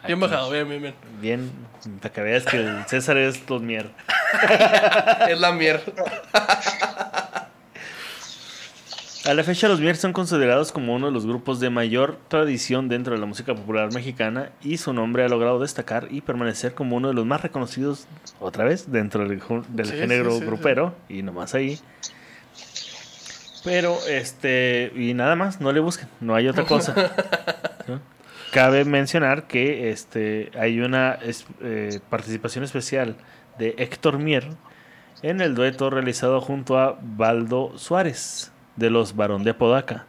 [0.06, 0.30] Bien aquí.
[0.30, 0.94] bajado, bien, bien, bien.
[1.20, 1.50] Bien,
[2.00, 3.90] para que veas que el César es los mier.
[5.28, 5.82] Es la mierda.
[9.28, 12.88] A la fecha, los Mier son considerados como uno de los grupos de mayor tradición
[12.88, 16.96] dentro de la música popular mexicana y su nombre ha logrado destacar y permanecer como
[16.96, 18.06] uno de los más reconocidos,
[18.38, 21.80] otra vez, dentro del, ju- del Sí, género sí, sí, grupero, y nomás ahí,
[23.64, 26.94] Pero, este, y nada más, no le busquen, no hay otra cosa.
[27.88, 28.00] ¿no?
[28.52, 33.16] Cabe mencionar que este, hay una es- eh, participación especial
[33.58, 34.46] de Héctor Mier
[35.22, 40.06] en el dueto realizado junto a Baldo Suárez de los Barón de Apodaca,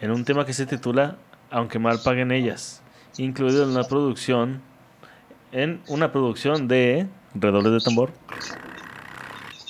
[0.00, 1.16] en un tema que se titula
[1.50, 2.82] Aunque mal paguen ellas,
[3.16, 4.62] incluido en la producción,
[5.52, 8.10] en una producción de redobles de tambor,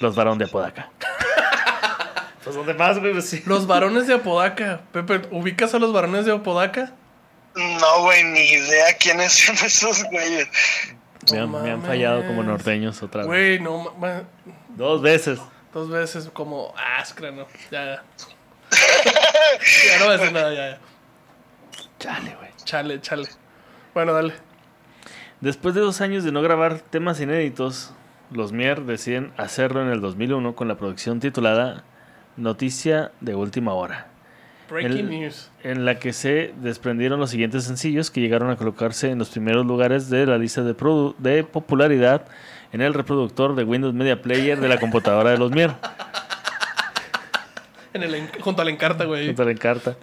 [0.01, 0.91] los Barón de Apodaca.
[2.45, 3.13] pues ¿dónde más, güey?
[3.13, 3.43] Pues sí.
[3.47, 4.81] Los varones de Apodaca.
[4.93, 6.93] Pepe, ¿ubicas a los varones de Apodaca?
[7.57, 10.49] No, güey, ni idea quiénes son esos güeyes.
[11.33, 12.47] Me han, me han fallado como mames.
[12.47, 13.27] norteños otra vez.
[13.27, 14.23] Güey, no, ma- ma-
[14.77, 15.41] Dos veces.
[15.73, 17.47] Dos veces como Ascra, ¿no?
[17.71, 18.03] Ya, ya.
[19.89, 20.79] ya no voy a decir nada, ya, ya.
[21.99, 22.51] Chale, güey.
[22.65, 23.29] Chale, chale.
[23.95, 24.35] Bueno, dale.
[25.41, 27.93] Después de dos años de no grabar temas inéditos,
[28.31, 31.85] los Mier deciden hacerlo en el 2001 con la producción titulada
[32.37, 34.09] Noticia de Última Hora,
[34.69, 35.51] Breaking news.
[35.63, 39.65] en la que se desprendieron los siguientes sencillos que llegaron a colocarse en los primeros
[39.67, 42.27] lugares de la lista de, produ- de popularidad
[42.73, 45.73] en el reproductor de Windows Media Player de la computadora de los Mier.
[47.95, 49.27] En el, junto al encarta, güey.
[49.27, 49.97] Junto a la encarta.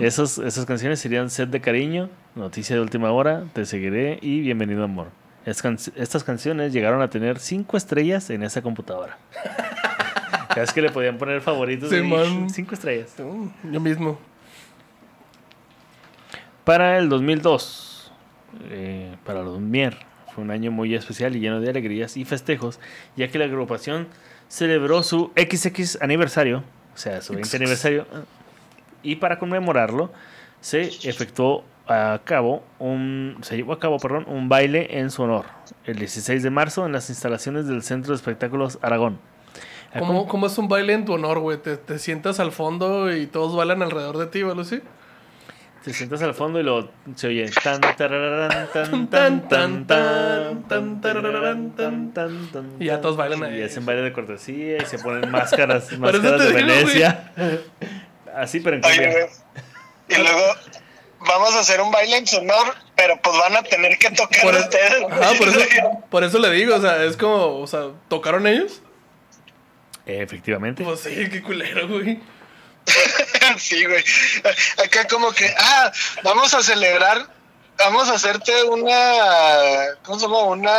[0.00, 4.82] Esos, esas canciones serían Set de Cariño, Noticia de Última Hora, Te Seguiré y Bienvenido
[4.84, 5.08] Amor.
[5.44, 9.18] Es can- estas canciones llegaron a tener cinco estrellas en esa computadora.
[10.48, 12.48] Cada vez que le podían poner favoritos, Sí, man.
[12.50, 13.14] cinco estrellas.
[13.18, 14.18] Yo mismo.
[16.64, 18.12] Para el 2002,
[18.70, 19.96] eh, para los Mier,
[20.34, 22.78] fue un año muy especial y lleno de alegrías y festejos,
[23.16, 24.08] ya que la agrupación
[24.48, 26.64] celebró su XX aniversario,
[26.94, 28.06] o sea, su 20 aniversario,
[29.02, 30.12] y para conmemorarlo
[30.60, 35.46] se efectuó a cabo un se llevó a cabo, perdón, un baile en su honor
[35.86, 39.18] el 16 de marzo en las instalaciones del Centro de Espectáculos Aragón.
[39.98, 41.58] ¿Cómo, cómo es un baile en tu honor, güey?
[41.58, 44.64] Te, te sientas al fondo y todos bailan alrededor de ti, ¿vale?
[44.64, 44.80] ¿Sí?
[45.84, 51.00] Te sientas al fondo y lo se oye tan tarararán, tan tan tan tan tan
[51.00, 53.60] tan tan tan Y ya todos bailan ahí.
[53.60, 57.32] y hacen baile de cortesía y se ponen máscaras máscaras de digo, Venecia
[58.36, 59.26] así pero en güey.
[60.08, 60.42] Y luego
[61.20, 64.42] vamos a hacer un baile en su honor, pero pues van a tener que tocar
[64.42, 65.02] Por, e- ustedes.
[65.10, 65.60] Ajá, por, eso,
[66.10, 68.82] por eso le digo, o sea, es como, o sea, ¿tocaron ellos?
[70.06, 72.20] efectivamente Pues sí, qué culero, güey.
[73.58, 74.04] sí, güey.
[74.84, 77.26] Acá como que, ah, vamos a celebrar,
[77.78, 78.92] vamos a hacerte una,
[80.02, 80.42] ¿cómo se llama?
[80.44, 80.78] Una,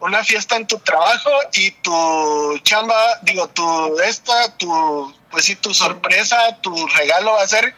[0.00, 5.74] una fiesta en tu trabajo y tu chamba, digo, tu, esta, tu, pues sí, tu
[5.74, 7.74] sorpresa, tu regalo va a ser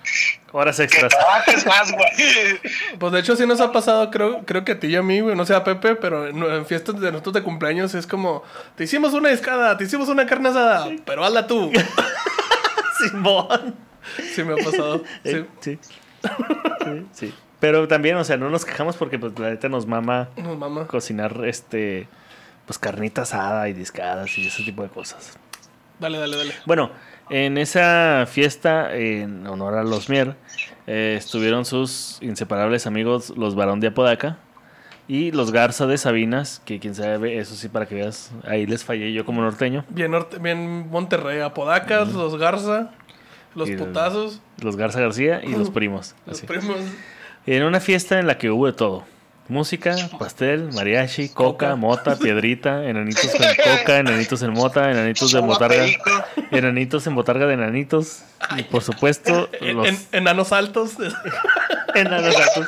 [0.53, 2.11] horas que extras trabajes más, güey.
[2.99, 5.21] Pues de hecho sí nos ha pasado, creo, creo que a ti y a mí,
[5.21, 8.43] güey, no sé a Pepe, pero en, en fiestas de nosotros de cumpleaños es como,
[8.77, 11.71] te hicimos una escada, te hicimos una carne asada, pero hazla tú.
[13.09, 13.75] Simón
[14.35, 15.03] Sí me ha pasado.
[15.25, 15.31] Sí.
[15.31, 15.79] Eh, sí.
[15.83, 20.29] sí sí pero también o sea no nos quejamos porque pues la neta nos mama
[20.37, 20.87] Nos mama.
[20.87, 22.09] cocinar este
[22.67, 25.39] pues carnita asada y discadas y ese tipo de cosas
[25.99, 26.55] Dale, dale, dale.
[26.65, 26.91] Bueno,
[27.29, 30.35] en esa fiesta, en honor a los Mier,
[30.87, 34.39] eh, estuvieron sus inseparables amigos, los Barón de Apodaca
[35.13, 38.85] y los Garza de Sabinas, que quién sabe, eso sí, para que veas, ahí les
[38.85, 39.85] fallé yo como norteño.
[39.89, 42.91] Bien, norte, bien Monterrey, Apodacas, los Garza,
[43.57, 46.15] los Y putazos, Los Garza García y los primos.
[46.27, 46.47] los así.
[46.47, 46.77] primos.
[47.47, 49.03] En una fiesta en la que hubo de todo.
[49.49, 53.47] Música, pastel, mariachi, coca, mota, piedrita, enanitos con
[53.79, 55.87] coca, enanitos en mota, enanitos de botarga,
[56.53, 58.23] enanitos en botarga de enanitos
[58.57, 60.93] y por supuesto En, los en- enanos altos.
[61.97, 62.67] enanos altos.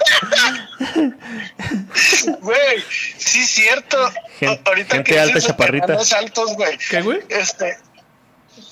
[2.41, 2.85] Güey,
[3.19, 3.97] sí es cierto.
[4.39, 5.97] Gen- A- Ahorita gente que alta, chaparrita.
[6.19, 6.79] altos, güey.
[6.91, 7.21] ¿Qué, güey?
[7.29, 7.77] Este,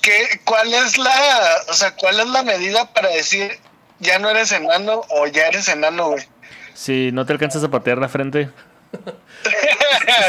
[0.02, 1.12] ¿qué, ¿cuál es la,
[1.68, 3.58] o sea, cuál es la medida para decir
[3.98, 6.24] ya no eres enano o ya eres enano, güey?
[6.74, 8.50] Si no te alcanzas a patear la frente,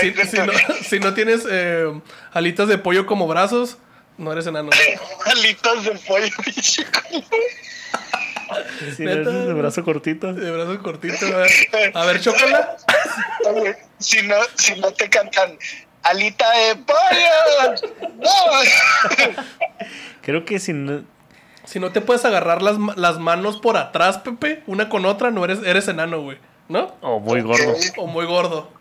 [0.01, 0.53] Si, si no,
[0.87, 1.87] si no tienes eh,
[2.33, 3.77] alitas de pollo como brazos,
[4.17, 4.69] no eres enano.
[4.69, 4.99] güey.
[5.37, 6.85] Alitas de pollo, pinche
[8.97, 10.33] de brazo cortito.
[10.33, 11.23] De brazos cortitos.
[11.93, 12.77] A ver, chócala.
[13.99, 15.59] Si no, si no te cantan
[16.01, 17.75] alita de pollo.
[18.15, 19.43] No.
[20.23, 21.03] Creo que si no,
[21.65, 25.45] Si no te puedes agarrar las, las manos por atrás, Pepe, una con otra, no
[25.45, 26.39] eres, eres enano, güey.
[26.67, 26.95] ¿No?
[27.01, 27.75] o muy gordo.
[27.97, 28.71] O muy gordo.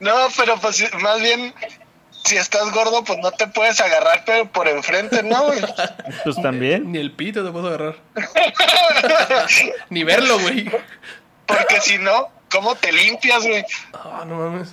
[0.00, 1.54] No, pero pues más bien,
[2.24, 5.60] si estás gordo, pues no te puedes agarrar, pero por enfrente, ¿no, güey?
[6.24, 6.90] Pues también.
[6.92, 7.96] Ni el pito te puedes agarrar.
[9.90, 10.70] Ni verlo, güey.
[11.46, 13.64] Porque si no, ¿cómo te limpias, güey?
[13.94, 14.68] Ah, no mames.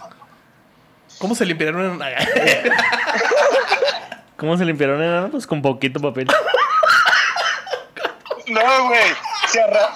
[1.17, 2.07] ¿Cómo se limpiaron una...
[4.37, 5.29] ¿Cómo se limpiaron enano?
[5.29, 6.27] Pues con poquito papel.
[8.47, 9.01] No, güey.
[9.49, 9.91] Se, arra-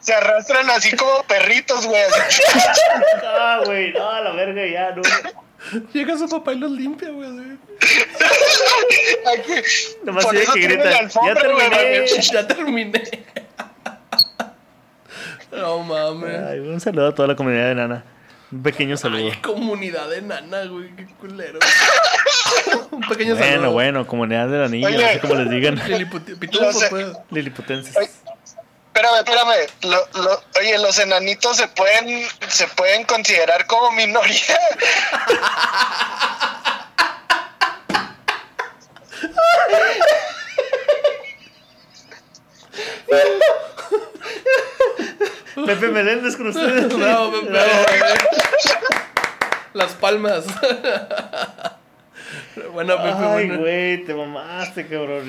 [0.00, 2.02] se arrastran así como perritos, güey.
[2.02, 2.42] así.
[3.24, 5.02] Ah, güey, no, a la verga, ya, no.
[5.92, 7.28] Llega su papá y los limpia, güey.
[10.04, 12.06] Nomás Por eso que la alfombra, "Ya terminé".
[12.32, 13.02] Ya terminé.
[15.52, 16.40] No mames.
[16.48, 18.04] Ay, un saludo a toda la comunidad de Nana.
[18.50, 19.30] Un pequeño saludo.
[19.30, 20.94] Ay, comunidad enana, güey.
[20.96, 21.58] Qué culero.
[22.90, 23.72] Un pequeño Bueno, saludo.
[23.72, 25.12] bueno, comunidad de la niña, no Oye.
[25.14, 25.78] sé cómo les digan.
[25.78, 26.06] Sé.
[26.90, 27.04] pues.
[27.30, 28.21] Liliputenses.
[28.94, 29.66] Espérame, espérame.
[29.84, 34.58] Lo- lo- oye, los enanitos se pueden, se pueden considerar como minoría.
[45.66, 46.94] Pepe Meléndez con ustedes.
[46.98, 47.58] Bravo, Pepe.
[49.74, 50.44] Las palmas.
[52.72, 53.58] Bueno, Pepe, Ay, bueno.
[53.60, 55.26] güey, te mamaste, cabrón.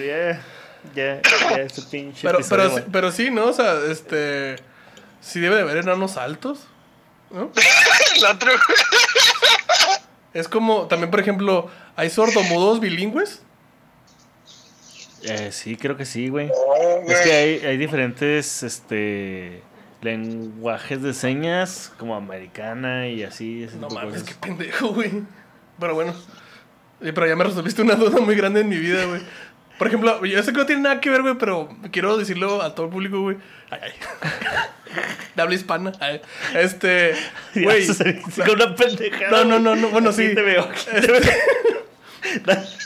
[0.96, 3.46] Ya, ya, este pinche Pero, pero, pero sí, ¿no?
[3.46, 4.58] O sea, este.
[5.22, 6.68] Sí debe de haber enanos altos.
[7.32, 7.52] ¿No?
[10.34, 13.44] Es como, también, por ejemplo, ¿hay sordomudos bilingües?
[15.22, 16.50] Eh, sí, creo que sí, güey.
[17.08, 19.62] Es que hay, hay diferentes, este,
[20.02, 23.64] lenguajes de señas, como americana y así.
[23.64, 24.30] ese No mames, cosas.
[24.30, 25.24] qué pendejo, güey.
[25.80, 26.14] Pero bueno.
[27.00, 29.22] Pero ya me resolviste una duda muy grande en mi vida, güey.
[29.78, 32.74] Por ejemplo, yo sé que no tiene nada que ver, güey, pero quiero decirlo a
[32.76, 33.38] todo el público, güey.
[33.70, 33.92] Ay, ay.
[35.36, 35.92] De habla hispana.
[36.00, 36.22] Ay.
[36.54, 37.16] Este,
[37.56, 37.88] güey.
[37.88, 39.32] con una pendejada.
[39.32, 40.34] No, no, no, no, bueno, sí.
[40.36, 40.62] te veo.
[40.64, 41.22] aquí te veo.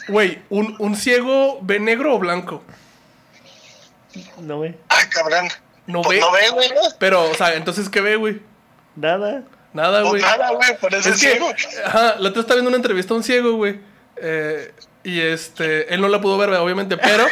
[0.08, 2.64] Güey, ¿un, ¿un ciego ve negro o blanco?
[4.40, 4.76] No, güey.
[4.90, 5.48] Ah, cabrón.
[5.86, 6.22] No Pues ve.
[6.22, 6.70] no ve, güey.
[6.70, 6.82] ¿no?
[6.98, 8.42] Pero, o sea, entonces, ¿qué ve, güey?
[8.96, 9.44] Nada.
[9.74, 10.22] Nada, Pues güey.
[10.24, 11.52] nada, güey, por eso Es es que, ciego.
[11.86, 13.80] ajá, la otra estaba viendo una entrevista a un ciego, güey.
[14.22, 14.72] Eh,
[15.04, 17.26] y este, él no la pudo ver, obviamente, pero.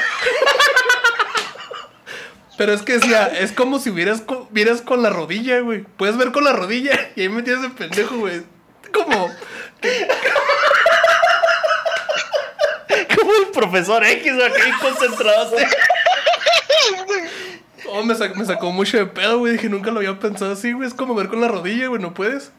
[2.57, 5.83] pero es que decía, es como si vieras con, vieras con la rodilla, güey.
[5.97, 6.97] Puedes ver con la rodilla.
[7.15, 8.43] Y ahí me tienes de pendejo, güey.
[8.93, 9.29] Como.
[13.15, 15.55] Como el profesor X, aquí concentrado.
[17.87, 19.53] Oh, me, sac- me sacó mucho de pedo, güey.
[19.53, 20.87] Dije, nunca lo había pensado así, güey.
[20.87, 22.01] Es como ver con la rodilla, güey.
[22.01, 22.51] No puedes.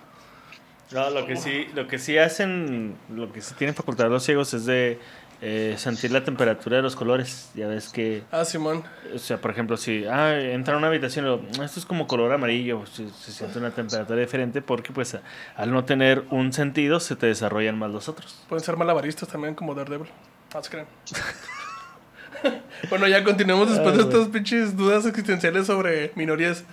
[0.92, 4.55] No, lo que sí, lo que sí hacen, lo que sí tienen facultad los ciegos
[4.55, 5.01] es de
[5.42, 7.51] eh, sentir la temperatura de los colores.
[7.55, 8.85] Ya ves que, Ah, Simón.
[9.14, 11.85] o sea, por ejemplo, si ah, entra a una habitación y lo, "Mm, esto es
[11.87, 15.22] como color amarillo, se, se siente una temperatura diferente porque pues a-
[15.57, 18.44] al no tener un sentido se te desarrollan más los otros.
[18.49, 20.09] Pueden ser malabaristas también, como Daredevil.
[20.55, 20.87] Ah, se crean.
[22.90, 24.16] bueno, ya continuemos después Ay, de güey.
[24.16, 26.64] estas pinches dudas existenciales sobre minorías.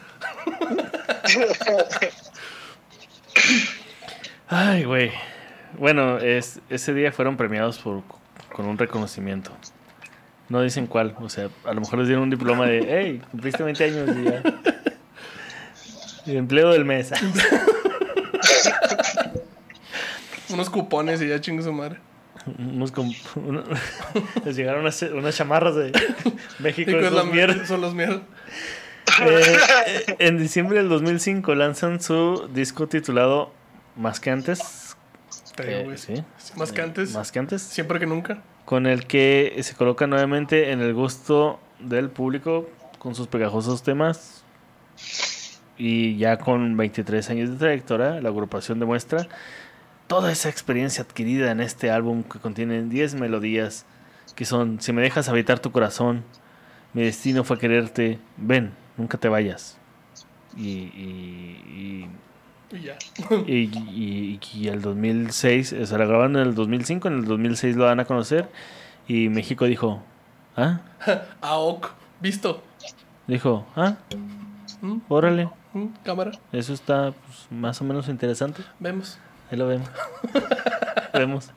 [4.47, 5.11] Ay, güey.
[5.77, 8.03] Bueno, es, ese día fueron premiados por,
[8.51, 9.51] con un reconocimiento.
[10.49, 13.63] No dicen cuál, o sea, a lo mejor les dieron un diploma de, hey, cumpliste
[13.63, 14.43] 20 años y ya.
[16.25, 17.11] Y empleo del mes.
[20.49, 21.97] Unos cupones y ya chingo su madre.
[22.57, 22.93] Unos
[24.45, 25.91] les llegaron unas, unas chamarras de
[26.59, 26.91] México.
[26.91, 27.93] La los son los.
[27.93, 28.21] Eh,
[29.21, 33.51] eh, en diciembre del 2005 lanzan su disco titulado
[33.95, 34.95] Más que antes.
[35.57, 36.23] Eh, sí.
[36.55, 37.13] Más que antes.
[37.13, 37.61] Más que antes.
[37.61, 38.41] Siempre que nunca.
[38.65, 44.43] Con el que se coloca nuevamente en el gusto del público con sus pegajosos temas.
[45.77, 49.27] Y ya con 23 años de trayectoria, la agrupación demuestra
[50.07, 53.85] toda esa experiencia adquirida en este álbum que contiene 10 melodías
[54.35, 56.23] que son Si me dejas habitar tu corazón,
[56.93, 59.77] Mi destino fue quererte, ven, nunca te vayas.
[60.55, 62.07] Y, y, Y
[62.71, 62.97] ya.
[63.47, 67.25] y, y, y- y el 2006, o sea, la grabaron en el 2005, en el
[67.25, 68.49] 2006 lo dan a conocer
[69.07, 70.01] y México dijo,
[70.57, 70.81] ¿ah?
[71.41, 71.91] AOC.
[72.19, 72.63] Visto.
[73.27, 73.95] Dijo, ¿ah?
[74.81, 74.97] ¿Mm?
[75.09, 75.87] Órale, ¿Mm?
[76.03, 76.31] Cámara.
[76.51, 78.63] eso está pues, más o menos interesante.
[78.79, 79.17] Vemos.
[79.51, 79.89] Ahí lo vemos.
[81.13, 81.51] vemos.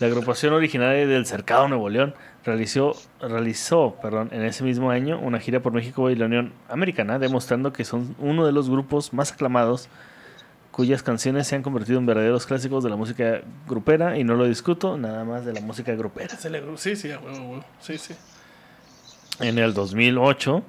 [0.00, 5.38] La agrupación originaria del Cercado Nuevo León realizó, realizó perdón, en ese mismo año una
[5.40, 9.32] gira por México y la Unión Americana, demostrando que son uno de los grupos más
[9.32, 9.88] aclamados
[10.70, 14.46] cuyas canciones se han convertido en verdaderos clásicos de la música grupera y no lo
[14.46, 16.34] discuto, nada más de la música grupera.
[16.76, 17.64] Sí, sí, huevo, huevo.
[17.80, 18.14] Sí, sí.
[19.40, 20.62] En el 2008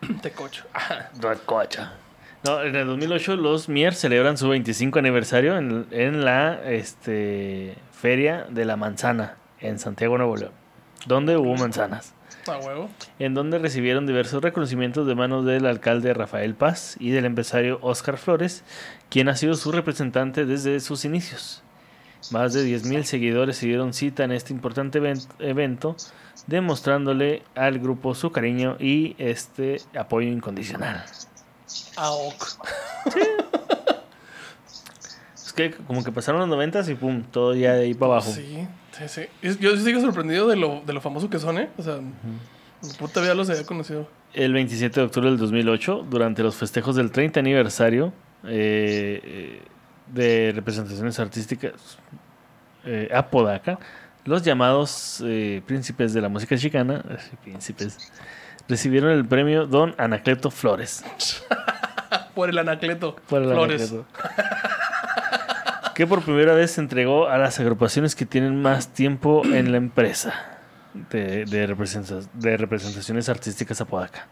[0.22, 0.64] Te cocho.
[2.44, 8.46] No, en el 2008 los Mier celebran su 25 aniversario en, en la este, Feria
[8.48, 10.52] de la Manzana en Santiago, Nuevo León,
[11.06, 12.14] donde hubo manzanas,
[12.46, 12.88] A huevo.
[13.18, 18.18] en donde recibieron diversos reconocimientos de manos del alcalde Rafael Paz y del empresario Oscar
[18.18, 18.62] Flores,
[19.10, 21.62] quien ha sido su representante desde sus inicios.
[22.30, 25.96] Más de 10.000 seguidores se dieron cita en este importante even- evento,
[26.46, 31.04] demostrándole al grupo su cariño y este apoyo incondicional.
[31.98, 32.44] Aok.
[35.34, 38.30] Es que como que pasaron los 90 y pum, todo ya de ahí para abajo.
[38.32, 39.22] Sí, sí, sí.
[39.42, 41.70] Es- Yo sigo sorprendido de lo, de lo famoso que son, ¿eh?
[41.78, 41.98] O sea,
[42.98, 44.08] puta vida los había conocido.
[44.34, 48.12] El 27 de octubre del 2008, durante los festejos del 30 aniversario
[48.44, 49.62] eh, eh,
[50.12, 51.72] de representaciones artísticas
[52.84, 53.78] eh, Apodaca,
[54.24, 57.02] los llamados eh, príncipes de la música chicana,
[57.42, 58.12] príncipes,
[58.68, 61.02] recibieron el premio Don Anacleto Flores.
[62.34, 63.16] Por el anacleto.
[63.28, 63.92] por el Flores.
[63.92, 64.06] Anacleto.
[65.94, 69.78] que por primera vez se entregó a las agrupaciones que tienen más tiempo en la
[69.78, 70.32] empresa
[71.10, 74.26] de, de representa- de representaciones artísticas Apodaca.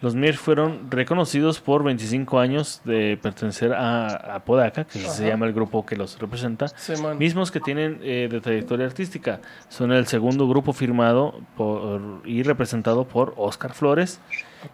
[0.00, 5.52] Los MIR fueron reconocidos por 25 años de pertenecer a Apodaca, que se llama el
[5.52, 9.40] grupo que los representa, Sí, mismos que tienen eh, de trayectoria artística.
[9.68, 14.20] Son el segundo grupo firmado por, y representado por Oscar Flores.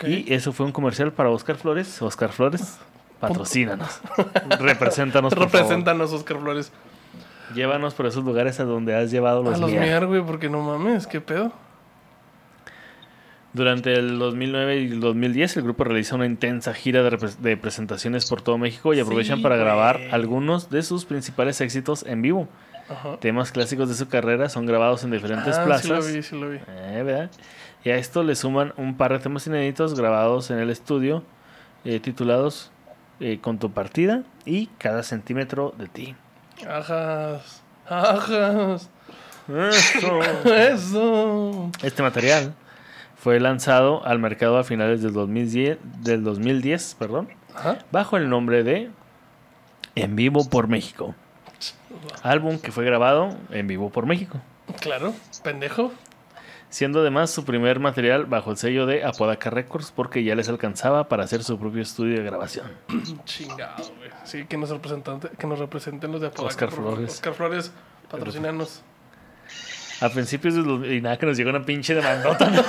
[0.06, 2.00] Y eso fue un comercial para Oscar Flores.
[2.00, 2.78] Oscar Flores,
[3.18, 4.00] patrocínanos.
[4.60, 5.60] Represéntanos, por favor.
[5.60, 6.72] Represéntanos, Oscar Flores.
[7.54, 10.62] Llévanos por esos lugares a donde has llevado los, a los miar, güey, porque no
[10.62, 11.52] mames, ¿qué pedo?
[13.56, 18.26] Durante el 2009 y el 2010, el grupo realiza una intensa gira de, de presentaciones
[18.28, 22.48] por todo México y aprovechan Sí, para grabar algunos de sus principales éxitos en vivo.
[22.90, 23.16] Ajá.
[23.18, 25.84] Temas clásicos de su carrera son grabados en diferentes Ah, plazas.
[25.86, 26.58] sí lo vi, sí lo vi.
[26.68, 27.30] Eh, ¿verdad?
[27.82, 31.22] Y a esto le suman un par de temas inéditos grabados en el estudio,
[31.86, 32.70] eh, titulados
[33.20, 36.14] eh, Con tu partida y Cada centímetro de ti.
[36.68, 37.62] Ajas.
[37.88, 38.90] Ajas.
[39.48, 40.20] Eso.
[40.44, 41.70] Eso.
[41.82, 42.54] Este material
[43.26, 47.78] fue lanzado al mercado a finales del 2010, del 2010 perdón, Ajá.
[47.90, 48.88] bajo el nombre de
[49.96, 51.12] En Vivo por México.
[52.22, 54.40] Álbum que fue grabado en vivo por México,
[54.80, 55.12] Claro,
[55.42, 55.90] pendejo.
[56.68, 61.08] siendo además su primer material bajo el sello de Apodaca Records porque ya les alcanzaba
[61.08, 62.70] para hacer su propio estudio de grabación.
[63.24, 64.10] Chingado, güey.
[64.22, 66.46] Sí, que nos, representante, que nos representen los de Apodaca.
[66.46, 66.70] Oscar.
[66.70, 67.10] Flores.
[67.14, 67.72] Oscar Flores,
[68.08, 68.82] patrocinanos.
[70.00, 70.64] A principios del...
[70.64, 72.50] dos- Y nada, que nos llegó una pinche demandota.
[72.50, 72.62] ¿no?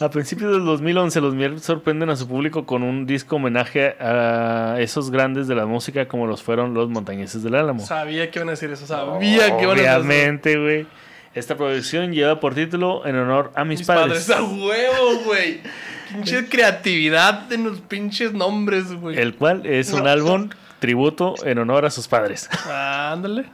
[0.00, 4.76] A principios del 2011, los Mier sorprenden a su público con un disco homenaje a
[4.78, 7.84] esos grandes de la música como los fueron los Montañeses del Álamo.
[7.84, 9.98] Sabía que iban a decir eso, sabía que iban a decir eso.
[10.00, 10.86] Obviamente, güey.
[11.34, 14.24] Esta producción lleva por título En honor a mis, Mis padres.
[14.26, 15.60] padres a huevo, güey.
[16.12, 19.16] Pinche creatividad en los pinches nombres, güey.
[19.18, 20.48] El cual es un álbum
[20.80, 22.48] tributo en honor a sus padres.
[22.68, 23.44] Ándale.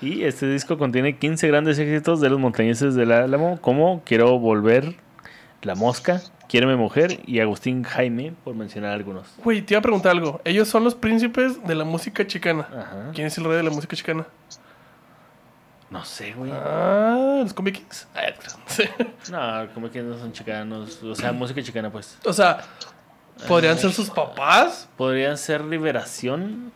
[0.00, 4.94] Y este disco contiene 15 grandes éxitos de los montañeses del Álamo, como Quiero Volver,
[5.62, 9.26] La Mosca, Quiéreme Mujer y Agustín Jaime, por mencionar algunos.
[9.42, 10.40] Güey, te iba a preguntar algo.
[10.44, 12.68] Ellos son los príncipes de la música chicana.
[12.70, 13.10] Ajá.
[13.12, 14.26] ¿Quién es el rey de la música chicana?
[15.90, 16.50] No sé, güey.
[16.54, 18.08] Ah, los Kings.
[18.14, 18.56] Ah, te creo.
[18.66, 18.84] Sí.
[19.32, 21.02] No, que no son chicanos.
[21.02, 22.18] O sea, música chicana, pues.
[22.24, 22.60] O sea,
[23.46, 24.88] ¿podrían ser sus papás?
[24.96, 26.72] Podrían ser Liberación.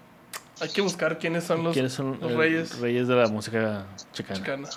[0.60, 4.38] Hay que buscar quiénes son los, ¿Quiénes son los reyes reyes de la música chicana?
[4.38, 4.68] chicana.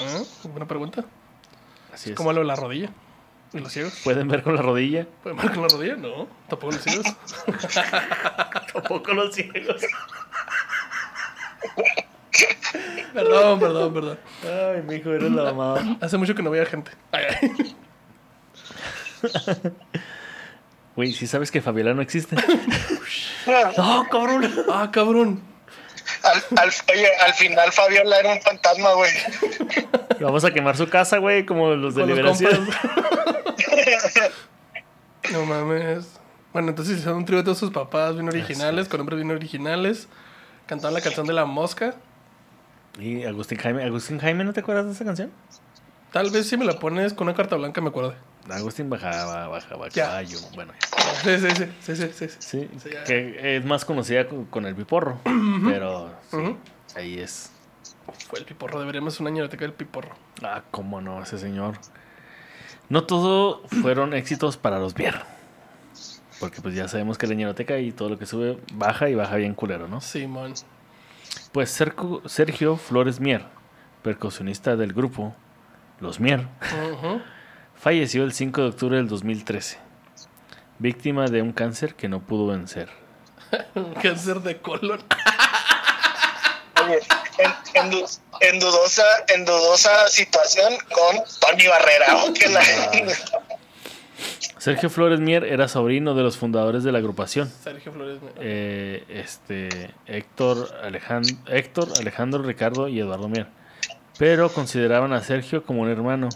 [0.00, 1.04] Ah, buena pregunta.
[1.92, 2.16] Así es.
[2.16, 2.90] ¿Cómo lo de la rodilla?
[3.52, 4.00] ¿Y los ciegos?
[4.04, 5.06] ¿Pueden ver con la rodilla?
[5.22, 5.96] ¿Pueden ver con la rodilla?
[5.96, 7.06] No, tampoco los ciegos.
[8.72, 9.82] Tampoco los ciegos.
[13.12, 14.18] perdón, perdón, perdón.
[14.42, 15.98] Ay, mi hijo, eres la mamada.
[16.00, 16.90] Hace mucho que no veía gente.
[17.12, 17.76] Ay, ay.
[20.96, 22.36] Güey, ¿sí sabes que Fabiola no existe?
[23.76, 24.52] ¡No, cabrón!
[24.70, 25.42] Ah, cabrón.
[26.22, 29.10] Al, al, oye, al final Fabiola era un fantasma, güey.
[30.20, 32.68] Vamos a quemar su casa, güey, como los de Liberación.
[35.32, 36.20] No mames.
[36.52, 40.08] Bueno, entonces hicieron un tributo a sus papás bien originales, con nombres bien originales.
[40.66, 41.94] Cantaban la canción de la mosca.
[42.98, 43.82] Y Agustín Jaime.
[43.84, 45.32] ¿Agustín Jaime no te acuerdas de esa canción?
[46.12, 48.14] Tal vez si me la pones con una carta blanca me acuerdo.
[48.50, 50.38] Agustín bajaba, bajaba caballo.
[50.54, 50.72] Bueno,
[51.22, 52.36] Sí, sí, sí, sí, sí, sí, sí.
[52.40, 55.20] sí, Sí, que es más conocida con, el piporro.
[55.64, 56.56] pero sí,
[56.96, 57.50] ahí es.
[58.28, 60.14] Fue el piporro, deberíamos una ñeroteca del piporro.
[60.42, 61.78] Ah, cómo no, ese señor.
[62.88, 65.22] No todo fueron éxitos para los Bier.
[66.40, 69.36] Porque pues ya sabemos que la ñeroteca y todo lo que sube baja y baja
[69.36, 70.00] bien culero, ¿no?
[70.00, 70.54] Simón.
[71.52, 73.44] Pues Sergio, Flores Mier,
[74.02, 75.34] percusionista del grupo
[76.00, 77.20] Los Mier, Ujú.
[77.82, 79.76] Falleció el 5 de octubre del 2013,
[80.78, 82.88] víctima de un cáncer que no pudo vencer.
[84.02, 85.02] Cáncer de colon.
[86.86, 86.98] Oye,
[87.38, 87.52] en,
[87.84, 88.06] en, du-
[88.40, 89.02] en dudosa,
[89.34, 92.24] en dudosa situación con Tony Barrera.
[92.24, 92.62] ¿o qué la-
[94.58, 97.50] Sergio Flores Mier era sobrino de los fundadores de la agrupación.
[97.62, 98.22] Sergio Flores.
[98.22, 103.48] me- Eh, este, Héctor, Alejan- Héctor, Alejandro, Ricardo y Eduardo Mier.
[104.18, 106.28] Pero consideraban a Sergio como un hermano.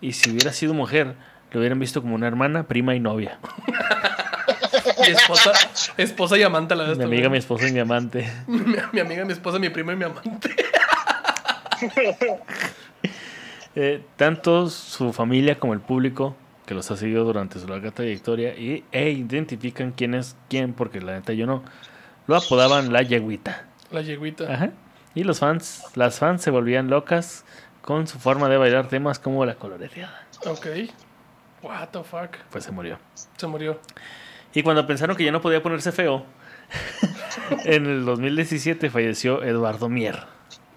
[0.00, 1.14] Y si hubiera sido mujer,
[1.52, 3.38] lo hubieran visto como una hermana, prima y novia.
[5.00, 5.52] Mi esposa,
[5.96, 6.98] esposa y amante a la vez.
[6.98, 8.30] Mi amiga, mi esposa y mi amante.
[8.46, 8.60] mi,
[8.92, 10.54] mi amiga, mi esposa, mi prima y mi amante.
[13.76, 16.34] Eh, tanto su familia como el público
[16.66, 21.00] que los ha seguido durante su larga trayectoria y, e identifican quién es quién, porque
[21.00, 21.62] la neta yo no,
[22.26, 23.66] lo apodaban la yeguita.
[23.92, 24.52] La yeguita.
[24.52, 24.70] Ajá.
[25.14, 27.44] Y los fans, las fans se volvían locas
[27.90, 30.22] con su forma de bailar temas como la coloreteada.
[30.46, 30.64] Ok.
[31.60, 32.36] What the fuck.
[32.48, 33.00] Pues se murió.
[33.36, 33.80] Se murió.
[34.54, 36.24] Y cuando pensaron que ya no podía ponerse feo,
[37.64, 40.20] en el 2017 falleció Eduardo Mier,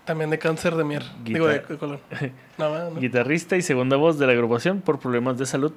[0.06, 1.04] También de cáncer de mier.
[1.24, 2.00] Digo, de, Guitar- de colon.
[2.58, 5.72] No, no, guitarrista y segunda voz de la agrupación por problemas de salud.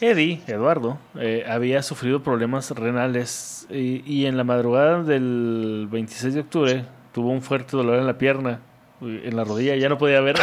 [0.00, 6.40] Eddie, Eduardo, eh, había sufrido problemas renales y, y en la madrugada del 26 de
[6.40, 8.60] octubre tuvo un fuerte dolor en la pierna,
[9.00, 10.36] en la rodilla, ya no podía ver.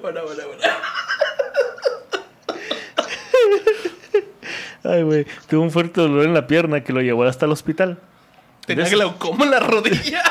[0.00, 0.62] Bueno, bueno, bueno.
[4.84, 7.98] Ay, güey, tuvo un fuerte dolor en la pierna que lo llevó hasta el hospital.
[8.66, 10.22] Tenía glaucoma en la rodilla.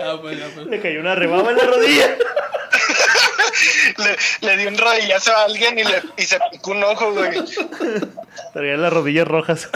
[0.00, 0.66] ah, pues, pues.
[0.66, 2.16] Le cayó una rebaba en la rodilla.
[3.98, 7.30] Le, le dio un rodillazo a alguien y, le, y se picó un ojo, güey.
[8.52, 9.68] Traía las rodillas rojas.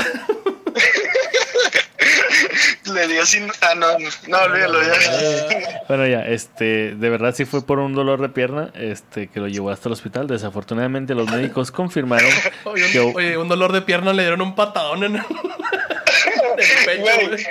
[2.93, 3.51] Le dio sin.
[3.61, 5.83] Ah, no, no, no olvídalo ya.
[5.89, 9.49] Bueno, ya, este, de verdad sí fue por un dolor de pierna, este, que lo
[9.49, 10.27] llevó hasta el hospital.
[10.27, 12.31] Desafortunadamente los médicos confirmaron
[12.65, 16.59] Oye, que un, oye, un dolor de pierna le dieron un patadón en el, en
[16.59, 17.47] el pecho, Güey, güey.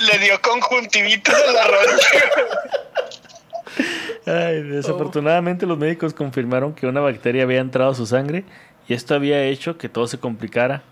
[0.00, 2.08] le dio conjuntivitis en la rodilla.
[4.26, 8.44] Ay, desafortunadamente los médicos confirmaron que una bacteria había entrado a su sangre
[8.88, 10.82] y esto había hecho que todo se complicara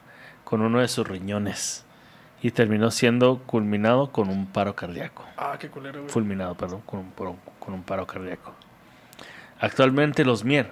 [0.44, 1.84] con uno de sus riñones
[2.42, 5.24] y terminó siendo culminado con un paro cardíaco.
[5.36, 6.10] Ah, qué culero, güey.
[6.12, 8.54] Fulminado, perdón, con un, paro- con un paro cardíaco.
[9.60, 10.70] Actualmente los Mier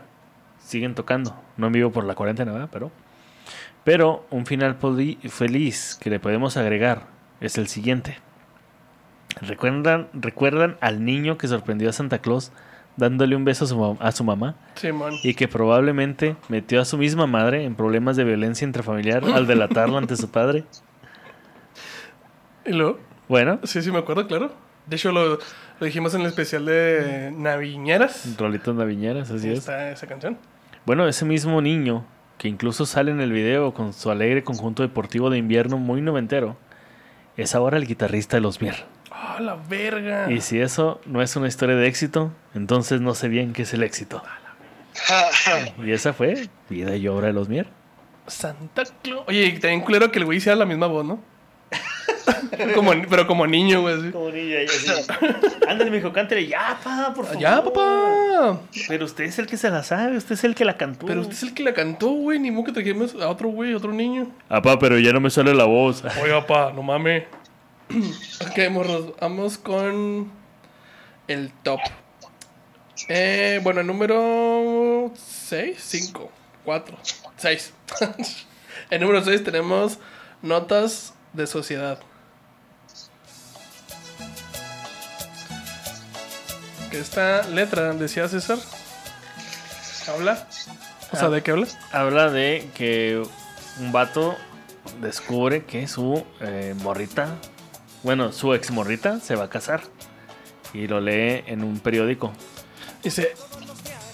[0.63, 2.69] siguen tocando, no en vivo por la cuarentena, ¿verdad?
[2.71, 2.91] Pero,
[3.85, 4.77] pero un final
[5.29, 7.05] feliz que le podemos agregar
[7.41, 8.19] es el siguiente.
[9.41, 12.53] ¿Recuerdan, ¿Recuerdan al niño que sorprendió a Santa Claus
[12.97, 14.55] dándole un beso a su, a su mamá?
[14.75, 15.15] Simón.
[15.23, 19.97] y que probablemente metió a su misma madre en problemas de violencia intrafamiliar al delatarlo
[19.99, 20.65] ante su padre.
[22.65, 22.99] ¿Y luego?
[23.29, 24.53] Bueno, Sí, sí, me acuerdo, claro.
[24.87, 25.39] De hecho, lo,
[25.81, 28.37] lo dijimos en el especial de Naviñeras.
[28.39, 29.59] Rolitos Naviñeras, así Ahí es.
[29.61, 30.37] está esa canción.
[30.85, 32.05] Bueno, ese mismo niño,
[32.39, 36.57] que incluso sale en el video con su alegre conjunto deportivo de invierno muy noventero,
[37.37, 38.75] es ahora el guitarrista de los Mier.
[39.43, 40.31] ¡Ah, la verga!
[40.31, 43.75] Y si eso no es una historia de éxito, entonces no sé bien qué es
[43.75, 44.23] el éxito.
[45.85, 47.67] Y esa fue vida y obra de los Mier.
[48.27, 49.25] Santa Claus.
[49.27, 51.21] Oye, y también culero que el güey hiciera la misma voz, ¿no?
[52.75, 54.13] como, pero como niño, güey.
[54.13, 54.87] Como niña, y así.
[55.69, 56.47] Ándale, mijo, cántale.
[56.47, 57.41] Ya, pa, por favor.
[57.41, 58.61] Ya, papá.
[58.87, 61.07] Pero usted es el que se la sabe, usted es el que la cantó.
[61.07, 62.39] Pero usted es el que la cantó, güey.
[62.39, 64.29] Ni modo que trajimos a otro güey, otro niño.
[64.49, 66.05] Apá, pero ya no me sale la voz.
[66.23, 67.25] Oiga, papá, no mames.
[68.41, 69.13] ok, morros.
[69.21, 70.31] Vamos con
[71.29, 71.81] el top.
[73.09, 76.31] Eh, bueno, el número 6, 5,
[76.65, 76.99] 4,
[77.37, 77.73] 6.
[78.91, 79.99] el número 6 tenemos
[80.41, 81.99] notas de sociedad.
[86.91, 88.59] Que esta letra, decía César,
[90.09, 90.47] habla.
[91.11, 91.67] O sea, ¿de qué habla?
[91.93, 93.23] Habla de que
[93.81, 94.37] un vato
[95.01, 97.39] descubre que su eh, morrita,
[98.03, 99.83] bueno, su ex morrita se va a casar.
[100.75, 102.33] Y lo lee en un periódico.
[103.03, 103.35] Dice,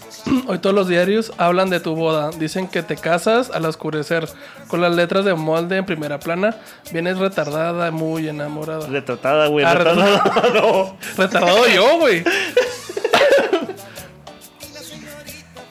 [0.46, 2.30] hoy todos los diarios hablan de tu boda.
[2.30, 4.28] Dicen que te casas al oscurecer.
[4.68, 6.56] Con las letras de molde en primera plana.
[6.92, 8.86] Vienes retardada, muy enamorada.
[8.86, 9.64] Retratada, güey.
[9.64, 10.50] Ah, retratada.
[10.54, 10.96] no.
[11.16, 12.24] Retardado yo, güey.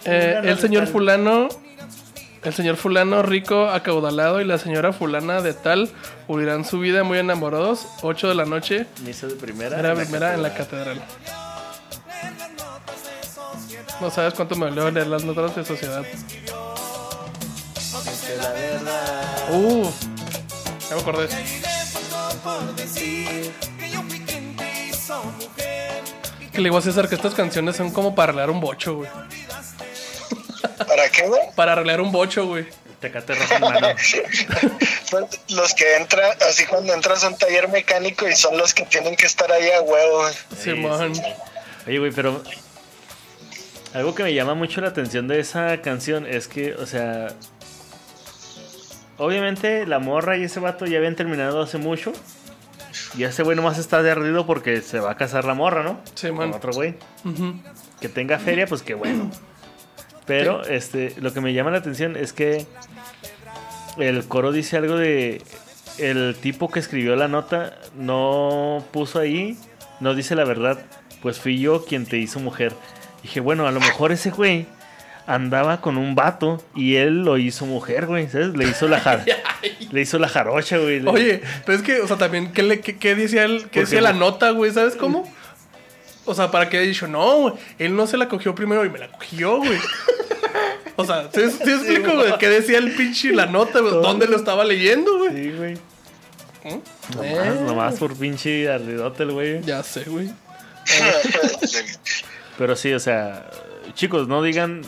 [0.10, 1.50] Eh, el señor fulano...
[2.48, 5.92] El señor fulano rico, acaudalado y la señora fulana de tal
[6.30, 7.86] huirán su vida muy enamorados.
[8.04, 9.78] 8 de la noche, Misa de primera.
[9.78, 11.04] era primera en la catedral.
[14.00, 16.06] No sabes cuánto me dolió leer las notas de sociedad.
[19.52, 19.90] Uh,
[20.90, 21.28] ya me acordé.
[26.54, 29.10] Que le digo a César que estas canciones son como para arreglar un bocho, güey.
[31.18, 31.42] ¿Para qué, güey?
[31.56, 32.66] Para arreglar un bocho, güey.
[33.00, 33.88] Tecate rojo en mano.
[35.10, 38.84] Pues, los que entran, así cuando entras a un taller mecánico y son los que
[38.84, 40.26] tienen que estar ahí a huevo.
[40.60, 41.14] Simón.
[41.88, 42.44] Oye, güey, pero
[43.94, 47.28] algo que me llama mucho la atención de esa canción es que, o sea,
[49.18, 52.12] obviamente la morra y ese vato ya habían terminado hace mucho.
[53.16, 56.02] Y ese güey nomás está de ardido porque se va a casar la morra, ¿no?
[56.16, 56.54] Sí, Con man.
[56.54, 56.96] otro güey.
[58.02, 59.32] Que tenga feria, pues qué bueno.
[60.28, 62.66] Pero este, lo que me llama la atención es que
[63.98, 65.42] el coro dice algo de
[65.98, 69.58] el tipo que escribió la nota no puso ahí,
[70.00, 70.78] no dice la verdad,
[71.22, 72.74] pues fui yo quien te hizo mujer.
[73.24, 74.68] Dije, bueno, a lo mejor ese güey
[75.26, 78.56] andaba con un vato y él lo hizo mujer, güey, ¿sabes?
[78.56, 79.26] Le hizo la jar
[79.92, 81.06] le hizo la jarocha, güey.
[81.08, 84.02] Oye, pero es que, o sea, también, ¿qué, le, qué, qué decía, él, qué decía
[84.02, 84.72] la nota, güey?
[84.72, 85.32] ¿Sabes cómo?
[86.28, 88.90] O sea, para que haya dicho, no, güey, él no se la cogió primero y
[88.90, 89.80] me la cogió, güey.
[90.96, 92.38] O sea, ¿sí, sí explico, güey?
[92.38, 93.94] ¿Qué decía el pinche la nota, güey?
[93.94, 95.32] ¿Dónde lo estaba leyendo, güey?
[95.32, 95.74] Sí, güey.
[96.64, 96.82] ¿Eh?
[97.16, 99.62] Nomás, nomás por pinche ardidote el güey.
[99.62, 100.30] Ya sé, güey.
[102.58, 103.50] Pero sí, o sea,
[103.94, 104.82] chicos, no digan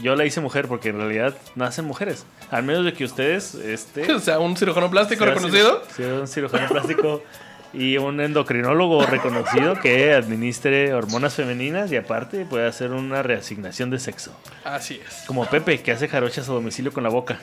[0.00, 2.24] yo la hice mujer porque en realidad nacen mujeres.
[2.50, 4.12] Al menos de que ustedes, este...
[4.14, 5.82] O sea, un cirujano plástico reconocido.
[5.96, 7.22] sea un cirujano plástico
[7.76, 13.98] y un endocrinólogo reconocido que administre hormonas femeninas y aparte puede hacer una reasignación de
[13.98, 14.34] sexo.
[14.64, 15.24] Así es.
[15.26, 17.38] Como Pepe, que hace jarochas a domicilio con la boca.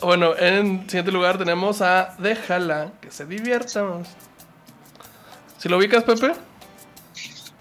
[0.00, 3.84] Bueno, en siguiente lugar tenemos a Déjala que se divierta.
[5.58, 6.32] ¿Si lo ubicas, Pepe?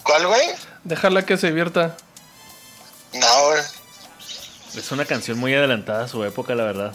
[0.04, 0.48] ¿Cuál, güey?
[0.86, 1.98] Déjala que se divierta.
[3.14, 3.62] No, güey.
[4.74, 6.94] Es una canción muy adelantada a su época, la verdad.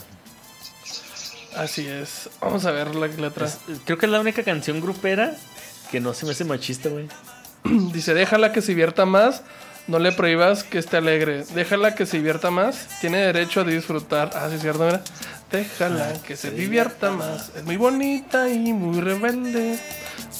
[1.55, 2.29] Así es.
[2.41, 3.45] Vamos a ver la letra.
[3.47, 5.35] Es- creo que es la única canción grupera
[5.91, 7.07] que no se me hace machista, güey.
[7.63, 9.41] Dice, déjala que se divierta más.
[9.87, 11.43] No le prohíbas que esté alegre.
[11.53, 12.87] Déjala que se divierta más.
[13.01, 14.31] Tiene derecho a disfrutar.
[14.33, 15.01] Ah, sí, es cierto, mira.
[15.51, 17.51] Déjala que se divierta más.
[17.55, 19.77] Es muy bonita y muy rebelde.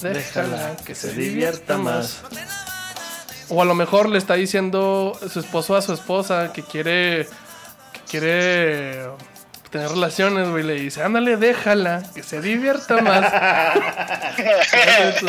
[0.02, 2.22] Déjala que se divierta más.
[3.48, 7.28] O a lo mejor le está diciendo su esposo a su esposa que quiere
[7.92, 9.06] que quiere
[9.70, 10.62] tener relaciones, güey.
[10.64, 13.32] Le dice, ándale, déjala que se divierta más.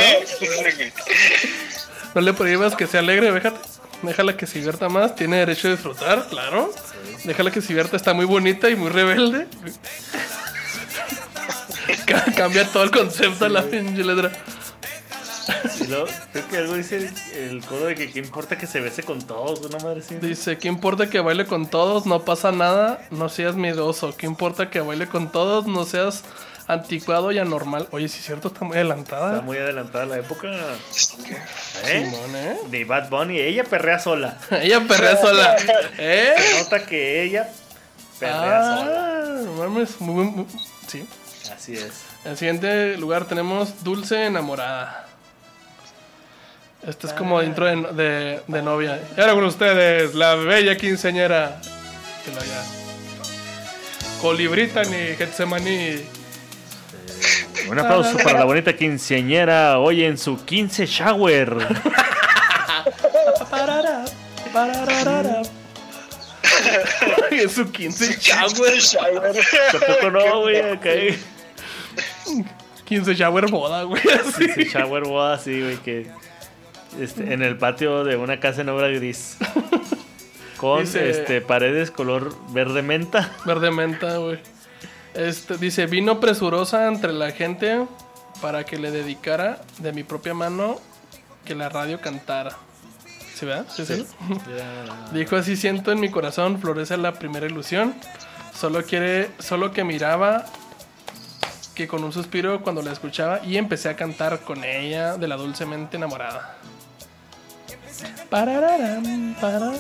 [2.16, 3.60] No le prohíbas que sea alegre, déjate.
[4.02, 6.72] Déjala que se divierta más, tiene derecho a disfrutar, claro.
[7.24, 9.48] Déjala que se divierta, está muy bonita y muy rebelde.
[12.06, 14.32] Ca- Cambia todo el concepto de la pinche letra.
[15.82, 17.14] Y luego, creo que algo dice el,
[17.52, 20.16] el coro de que qué importa que se bese con todos, una madre así.
[20.16, 22.06] Dice, ¿qué importa que baile con todos?
[22.06, 24.16] No pasa nada, no seas miedoso.
[24.18, 25.66] ¿Qué importa que baile con todos?
[25.68, 26.24] No seas
[26.68, 27.88] anticuado y anormal.
[27.92, 29.32] Oye, si es cierto, está muy adelantada.
[29.36, 30.48] Está muy adelantada la época.
[31.86, 32.06] ¿Eh?
[32.06, 32.58] Simón, ¿eh?
[32.70, 34.38] De Bad Bunny, ella perrea sola.
[34.52, 35.56] Ella perrea sola.
[35.98, 36.34] ¿Eh?
[36.38, 37.50] Se nota que ella
[38.20, 39.14] perrea sola.
[39.24, 40.46] Ah, no mames, muy muy-
[40.88, 41.06] Sí.
[41.54, 42.04] Así es.
[42.26, 45.07] En el siguiente lugar tenemos Dulce Enamorada.
[46.88, 48.98] Este es como intro de, de, de novia.
[49.18, 51.60] Y ahora con ustedes, la bella quinceañera.
[52.24, 52.64] Que la ya.
[54.22, 55.98] Colibrita ni Getsemaní.
[57.70, 61.58] Un aplauso para la bonita quinceañera hoy en su 15 shower.
[63.52, 64.06] Parará,
[64.54, 65.42] pararara.
[67.32, 68.74] es su 15 shower.
[69.74, 70.62] Tampoco no, güey.
[70.62, 71.22] acá hay
[72.86, 74.02] 15 shower boda, güey.
[74.04, 74.46] Así.
[74.46, 76.08] 15 shower boda así, güey, que
[77.00, 79.38] este, en el patio de una casa en obra gris.
[80.58, 83.32] Con Dice- este paredes color verde menta.
[83.46, 84.40] Verde menta, güey.
[85.14, 87.86] Este, dice, vino presurosa entre la gente
[88.42, 90.80] para que le dedicara de mi propia mano
[91.46, 92.52] que la radio cantara.
[93.36, 93.66] ¿Sí, verdad?
[93.70, 94.06] ¿Sí, sí?
[95.14, 97.94] Dijo, así siento en mi corazón, florece la primera ilusión.
[98.54, 100.46] Solo quiere, solo que miraba
[101.76, 105.36] que con un suspiro cuando la escuchaba y empecé a cantar con ella de la
[105.36, 106.58] dulcemente enamorada.
[108.30, 109.74] Parararam, para,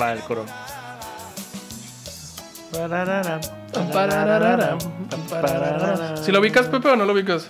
[0.00, 0.46] Va el coro.
[2.72, 3.40] Parararam,
[3.92, 4.78] parararam,
[5.28, 6.24] parararam.
[6.24, 7.48] ¿Si lo ubicas, Pepe, o no lo ubicas?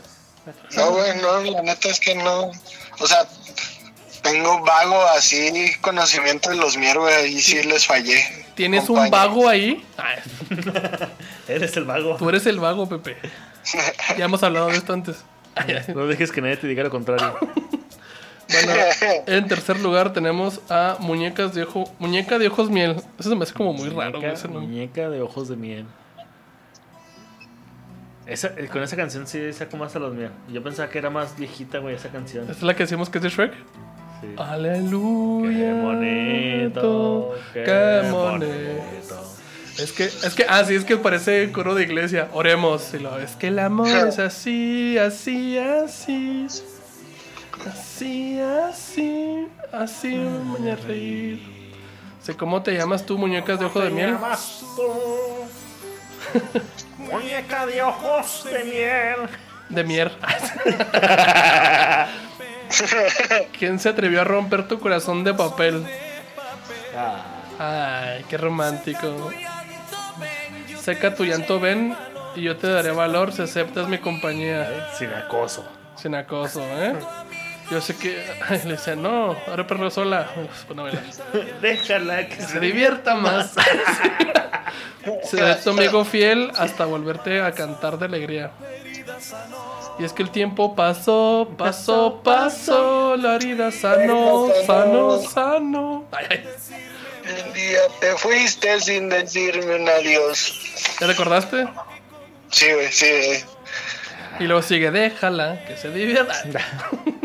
[0.76, 2.50] No, güey, no, la neta es que no.
[2.98, 3.24] O sea,
[4.22, 8.22] tengo vago así conocimiento de los mier, güey, y sí les fallé.
[8.54, 9.84] ¿Tienes un vago ahí?
[11.48, 12.16] Eres el vago.
[12.16, 13.16] tú eres el vago, Pepe.
[14.18, 15.16] Ya hemos hablado de esto antes.
[15.94, 17.38] No dejes que nadie te diga lo contrario.
[18.52, 18.72] Bueno,
[19.26, 22.96] en tercer lugar tenemos a Muñecas de Ojo, Muñeca de Ojos Miel.
[23.18, 24.66] Eso se me hace como muy raro, ese nombre.
[24.66, 25.86] muñeca de ojos de miel.
[28.26, 30.30] Esa, eh, con esa canción sí saco más a los míos.
[30.48, 32.44] Yo pensaba que era más viejita, güey, esa canción.
[32.44, 33.52] ¿Esta es la que decimos que es de Shrek?
[34.20, 34.28] Sí.
[34.36, 35.58] Aleluya.
[35.58, 39.32] Qué bonito, Qué, qué bonito.
[39.78, 42.28] Es que, es que, ah, sí, es que parece coro de iglesia.
[42.32, 42.92] Oremos.
[42.94, 46.46] Y lo, es que el amor es así, así, así.
[47.66, 51.40] Así, así, así me voy a reír.
[52.22, 54.16] Sé cómo te llamas tú, muñecas de ojo de miel.
[56.98, 59.16] Muñeca de ojos de miel.
[59.68, 60.12] De miel.
[63.58, 65.84] ¿Quién se atrevió a romper tu corazón de papel?
[67.58, 69.30] Ay, qué romántico.
[70.80, 71.96] Seca tu llanto, ven,
[72.34, 74.88] y yo te daré valor si aceptas mi compañía.
[74.96, 75.64] Sin acoso.
[75.96, 76.94] Sin acoso, ¿eh?
[77.72, 78.22] Yo sé que.
[78.64, 80.28] Le decía, no, ahora perro sola.
[80.34, 81.62] Pues.
[81.62, 83.54] Déjala que se divierta más.
[85.24, 88.50] Seré tu amigo fiel hasta volverte a cantar de alegría.
[89.98, 96.04] Y es que el tiempo pasó, pasó, pasó, la herida sanó, sanó, sanó.
[96.12, 96.44] Ay, ay.
[97.46, 100.60] Un día te fuiste sin decirme un adiós.
[101.00, 101.66] ¿Ya recordaste?
[102.50, 103.44] Sí, güey, sí.
[104.40, 106.34] Y luego sigue, déjala, que se divierta.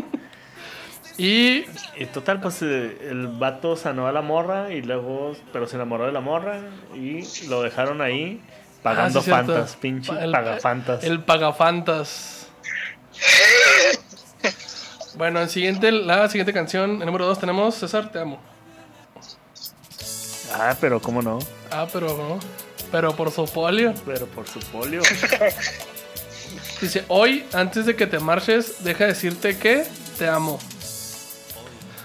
[1.17, 1.65] y
[1.97, 6.05] Y total, pues eh, el vato sanó a la morra y luego, pero se enamoró
[6.05, 6.59] de la morra
[6.95, 8.41] y lo dejaron ahí
[8.83, 11.03] pagando Ah, sí, fantas, pinche El- pagafantas.
[11.03, 12.47] El pagafantas.
[15.15, 18.39] Bueno, en siguiente, la siguiente canción, el número 2 tenemos César, te amo.
[20.53, 21.39] Ah, pero cómo no,
[21.71, 22.39] Ah, pero no.
[22.91, 23.93] Pero por su polio.
[24.05, 25.01] pero por su polio.
[26.79, 29.83] Dice, hoy, antes de que te marches, deja decirte que
[30.17, 30.59] te amo.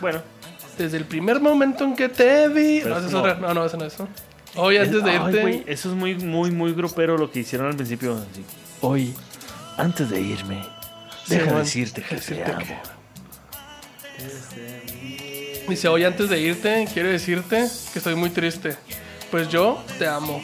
[0.03, 0.21] Bueno,
[0.77, 2.81] Desde el primer momento en que te vi...
[2.83, 3.35] Pero No, es esa es como- otra.
[3.37, 3.99] no, no, esa no es.
[3.99, 4.09] ¿no?
[4.57, 5.41] Hoy, antes de Ay, irte...
[5.41, 8.13] güey, eso es muy, muy, muy grupero lo que hicieron al principio.
[8.15, 8.45] así.
[8.83, 9.15] Hoy,
[9.79, 10.63] antes de irme,
[11.25, 12.67] Sí, deja bueno, decirte que decirte te amo.
[12.67, 12.93] que-
[15.69, 18.77] Dice, hoy antes de irte, quiero decirte que estoy muy triste.
[19.31, 20.43] Pues yo te amo.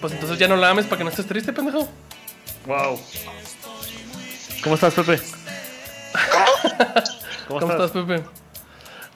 [0.00, 1.88] Pues entonces ya no la ames para que no estés triste, pendejo.
[2.66, 2.98] Wow.
[4.62, 5.18] ¿Cómo estás, Pepe?
[7.48, 8.22] ¿Cómo, ¿Cómo estás, Pepe?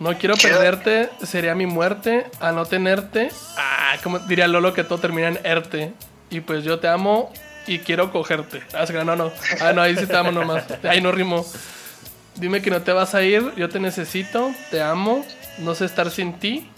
[0.03, 3.31] No quiero perderte, sería mi muerte a no tenerte.
[3.57, 5.93] Ah, como diría Lolo que todo termina en erte.
[6.29, 7.33] Y pues yo te amo
[7.69, 8.65] y quiero cogerte.
[8.75, 9.33] Ah, no, no.
[9.61, 10.65] Ah, no, ahí sí te amo nomás.
[10.83, 11.47] Ahí no rimo.
[12.35, 15.25] Dime que no te vas a ir, yo te necesito, te amo,
[15.59, 16.69] no sé estar sin ti.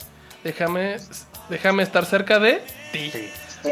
[0.43, 0.99] Déjame,
[1.49, 2.61] déjame estar cerca de
[2.93, 3.11] ti.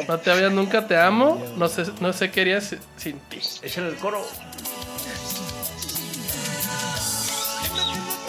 [0.08, 3.40] No te vayas nunca, te amo, no sé, no sé qué harías sin ti.
[3.62, 4.26] Échale el coro.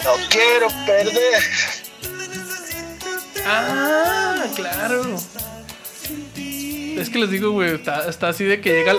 [0.04, 1.42] No quiero perder.
[3.46, 5.16] Ah, claro.
[6.98, 8.98] Es que les digo, güey, está, está así de que llega el-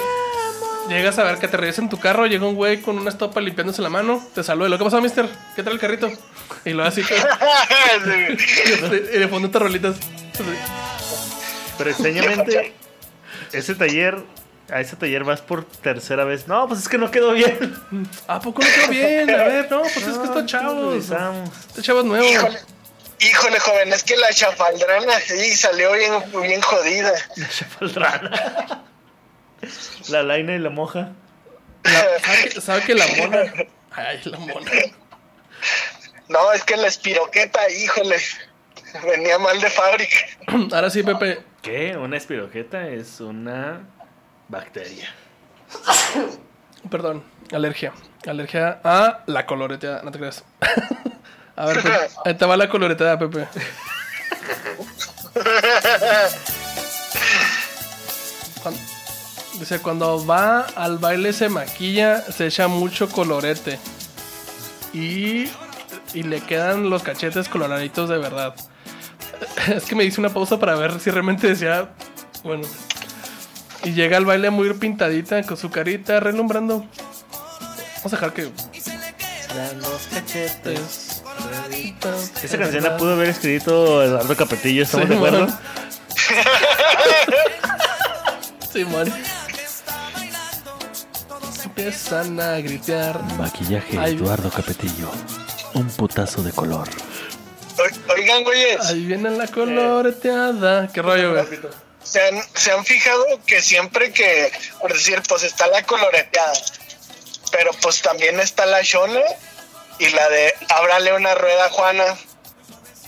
[0.89, 3.41] Llegas a ver que te regresa en tu carro, llega un güey con una estopa
[3.41, 4.69] limpiándose la mano, te saluda.
[4.69, 5.27] lo que pasó, mister?
[5.55, 6.11] ¿Qué trae el carrito?
[6.63, 7.11] Y lo hace así,
[9.15, 9.95] y le pone otras rolitas.
[11.79, 12.73] Pero extrañamente,
[13.51, 14.23] ese taller,
[14.71, 16.47] a ese taller vas por tercera vez.
[16.47, 17.75] No, pues es que no quedó bien.
[18.27, 19.29] ¿A poco no quedó bien?
[19.29, 20.95] A ver, no, pues es que estos chavos.
[21.05, 22.29] Estos chavos nuevos.
[22.29, 22.59] Híjole,
[23.19, 27.13] híjole, joven, es que la chafaldrana sí salió bien, bien jodida.
[27.35, 28.83] Chafaldrana.
[30.09, 31.13] La laina y la moja.
[31.83, 33.51] ¿Sabe que, sabe que la mona?
[33.91, 34.71] Ay, la mona.
[36.27, 38.17] No, es que la espiroqueta, híjole,
[39.03, 40.17] venía mal de fábrica.
[40.71, 41.39] Ahora sí, Pepe.
[41.63, 41.97] ¿Qué?
[41.97, 43.81] Una espiroqueta es una
[44.47, 45.09] bacteria.
[46.89, 47.93] Perdón, alergia.
[48.27, 50.43] Alergia a la coloreteada, no te creas.
[51.57, 53.47] A ver, Pepe, ahí te va la coloreteada, Pepe.
[59.59, 63.79] Dice, cuando va al baile se maquilla, se echa mucho colorete.
[64.91, 65.49] Y,
[66.13, 68.55] y le quedan los cachetes coloraditos de verdad.
[69.73, 71.89] Es que me hice una pausa para ver si realmente decía,
[72.43, 72.67] bueno,
[73.83, 76.85] y llega al baile muy pintadita con su carita relumbrando.
[77.97, 78.51] Vamos a dejar que.
[80.73, 81.23] es-
[82.43, 85.47] Esa canción la pudo haber escrito Eduardo Capetillo, ¿estamos de acuerdo?
[88.71, 89.11] Simón.
[91.63, 93.21] Empiezan a gritar.
[93.37, 94.15] Maquillaje Ay.
[94.15, 95.11] Eduardo Capetillo.
[95.73, 96.87] Un putazo de color.
[98.15, 100.87] Oigan, güeyes, Ahí viene la coloreteada.
[100.87, 101.45] ¿Qué rollo, güey?
[102.05, 106.53] ¿Se han, se han fijado que siempre que, por decir, pues está la coloreteada,
[107.51, 109.21] pero pues también está la Shona
[109.99, 112.05] y la de ábrale una rueda, Juana.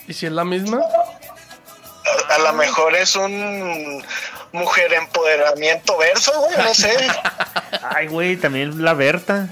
[0.08, 0.82] ¿Y si es la misma?
[2.30, 4.04] A, a lo mejor es un
[4.52, 6.96] mujer empoderamiento verso, güey, no sé.
[7.96, 9.50] Ay, güey, también la Berta.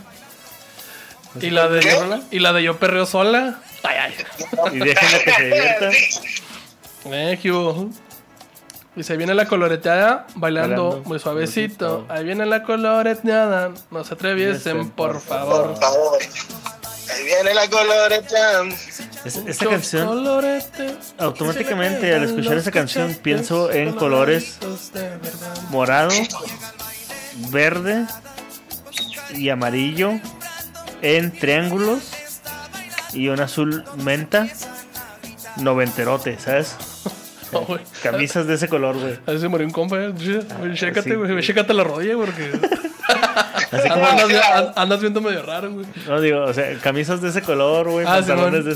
[1.39, 1.97] ¿Y la de, ¿Qué?
[2.31, 3.59] ¿y la de yo perreo sola?
[3.83, 4.25] Ay, ay.
[4.73, 5.89] Y déjenla que se divierta.
[7.07, 7.37] Eh,
[8.95, 11.87] Dice, ahí viene la coloreteada bailando, Bailando, muy suavecito.
[11.89, 12.13] suavecito.
[12.13, 15.71] Ahí viene la coloreteada, no se atreviesen, por favor.
[15.73, 16.17] Por favor.
[17.13, 18.63] Ahí viene la coloreta.
[19.25, 20.95] Es- esta canción, colorete.
[21.17, 24.57] automáticamente al escuchar esa canción pienso en colores
[25.69, 26.11] morado,
[27.49, 28.05] verde
[29.33, 30.13] y amarillo
[31.01, 32.11] en triángulos
[33.13, 34.47] y un azul menta
[35.57, 36.75] noventerote, ¿sabes?
[37.55, 37.81] No, güey.
[38.03, 39.13] Camisas de ese color, güey.
[39.25, 39.97] A ver si murió un compa.
[39.97, 40.13] eh.
[40.59, 41.41] Güey, Chécate, sí, güey.
[41.41, 42.51] Chécate la rodilla porque
[43.71, 44.05] Así como,
[44.75, 45.85] andas, viendo medio raro, güey.
[46.07, 48.71] no digo, o sea, camisas de ese color, güey, Ah, pantalones de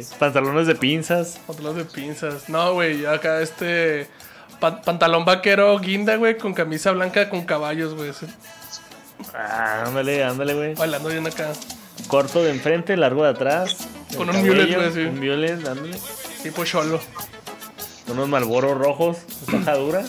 [0.00, 1.40] ese, pantalones de pinzas.
[1.46, 2.48] Otros de pinzas.
[2.48, 3.04] No, güey.
[3.06, 4.06] Acá este.
[4.60, 8.10] pa- pantalón vaquero guinda, güey, con camisa blanca con caballos, güey.
[8.10, 8.26] así,
[9.34, 10.74] Ah, ándale, ándale, güey.
[10.74, 11.52] Bailando bien acá.
[12.08, 13.88] Corto de enfrente, largo de atrás.
[14.16, 15.00] Con un mulet, cabello, güey, sí.
[15.08, 15.96] Un mulet, ándale.
[16.42, 17.00] Tipo cholo.
[18.06, 19.18] Unos malboros rojos,
[19.50, 20.04] tajadura.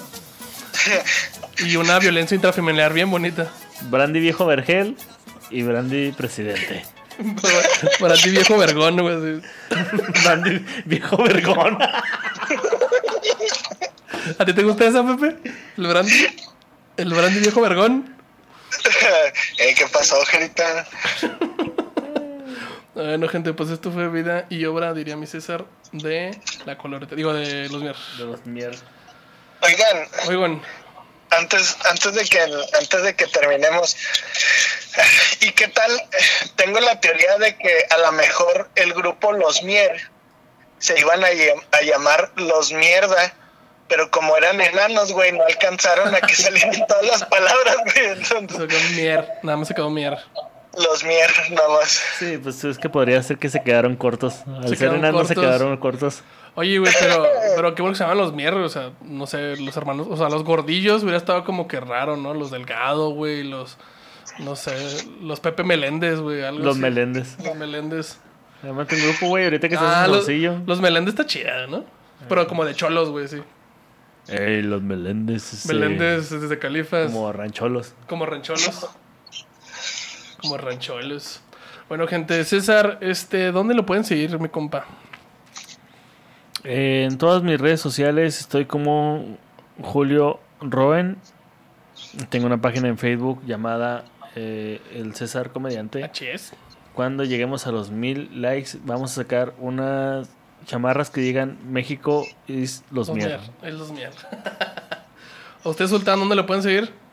[1.59, 3.51] Y una violencia intrafamiliar bien bonita.
[3.89, 4.97] Brandy viejo vergel
[5.49, 6.83] y Brandy presidente.
[7.99, 9.41] Para ti, viejo vergón, güey.
[10.23, 11.77] Brandy viejo vergón.
[14.37, 15.37] ¿A ti te gusta esa, Pepe?
[15.77, 16.27] ¿El brandy?
[16.97, 18.15] ¿El brandy viejo vergón?
[19.57, 20.85] Eh, ¿Qué pasó, Gerita?
[22.95, 27.15] Bueno, gente, pues esto fue vida y obra, diría mi César, de la colorete.
[27.15, 27.95] Digo, de los mier.
[28.17, 28.79] De los mierda.
[29.61, 30.61] Oigan, Oigan,
[31.31, 33.97] antes, antes de que antes de que terminemos,
[35.41, 35.91] ¿y qué tal?
[36.55, 40.09] Tengo la teoría de que a lo mejor el grupo Los Mier
[40.79, 43.33] se iban a, a llamar Los Mierda,
[43.89, 48.05] pero como eran enanos, güey, no alcanzaron a que salieran todas las palabras, güey.
[48.05, 49.29] Entonces, se quedó mier.
[49.43, 50.17] Nada más se quedó mier.
[50.77, 52.01] Los Mier, nada más.
[52.19, 54.43] Sí, pues es que podría ser que se quedaron cortos.
[54.47, 55.43] Al Se ser enanos se cortos.
[55.51, 56.23] quedaron cortos.
[56.55, 58.65] Oye, güey, pero, pero qué bueno que se llaman los mier, güey.
[58.65, 60.07] O sea, no sé, los hermanos.
[60.09, 62.33] O sea, los gordillos hubiera estado como que raro, ¿no?
[62.33, 63.43] Los delgado, güey.
[63.43, 63.77] Los.
[64.39, 64.73] No sé,
[65.21, 66.43] los Pepe Meléndez, güey.
[66.43, 66.81] Algo Los así.
[66.81, 67.37] Meléndez.
[67.43, 68.17] Los Meléndez.
[68.63, 70.61] Además, un grupo, güey, ahorita que estás Ah, en los, Hermosillo.
[70.65, 71.85] los Meléndez está chida, ¿no?
[72.27, 73.41] Pero como de cholos, güey, sí.
[74.27, 75.53] Ey, los Meléndez.
[75.53, 77.11] este, Meléndez desde Califas.
[77.11, 77.93] Como rancholos.
[78.07, 78.87] Como rancholos.
[80.45, 81.41] Como rancholos.
[81.89, 84.85] Bueno, gente, César, este, ¿dónde lo pueden seguir, mi compa?
[86.63, 89.37] Eh, en todas mis redes sociales estoy como
[89.81, 91.17] Julio Roen.
[92.29, 96.11] Tengo una página en Facebook llamada eh, El César Comediante.
[96.93, 100.29] Cuando lleguemos a los mil likes, vamos a sacar unas
[100.67, 103.41] chamarras que digan México is los Los mierda.
[103.63, 104.13] Es los mier.
[105.63, 107.04] ¿A usted, Sultán, dónde lo pueden seguir?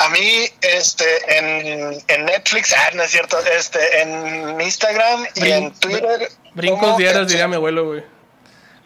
[0.00, 5.52] A mí, este, en, en Netflix, ah, no es cierto, este, en Instagram y Brin-
[5.54, 6.28] en Twitter.
[6.54, 8.04] Brincos diarios, diría mi abuelo, güey.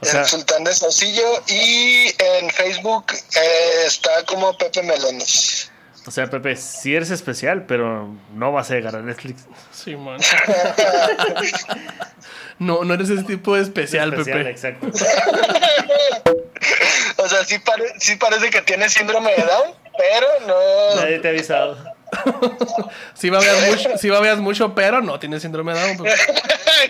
[0.01, 5.71] O sea, el Sultán de Saucillo y en Facebook eh, está como Pepe Melones.
[6.07, 9.45] o sea, Pepe, sí eres especial, pero no vas a llegar a Netflix.
[9.73, 10.19] Sí, man.
[12.59, 14.51] no, no eres ese tipo de especial, Especial, Pepe.
[14.51, 14.87] exacto.
[17.17, 21.01] O sea, sí, pare- sí parece que tiene síndrome de Down, pero no.
[21.01, 21.77] Nadie te ha avisado.
[23.15, 26.09] Sí babeas mucho, sí babeas mucho, pero no tienes síndrome de Down,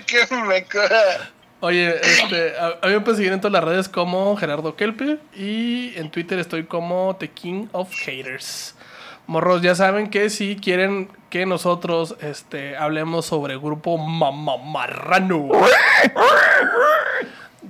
[0.06, 1.30] que me cura.
[1.60, 5.18] Oye, este, a, a mí me pueden seguir en todas las redes como Gerardo Kelpe
[5.36, 8.74] y en Twitter estoy como The King of Haters.
[9.26, 15.48] Morros, ya saben que si quieren que nosotros este, hablemos sobre grupo Mamá Marrano,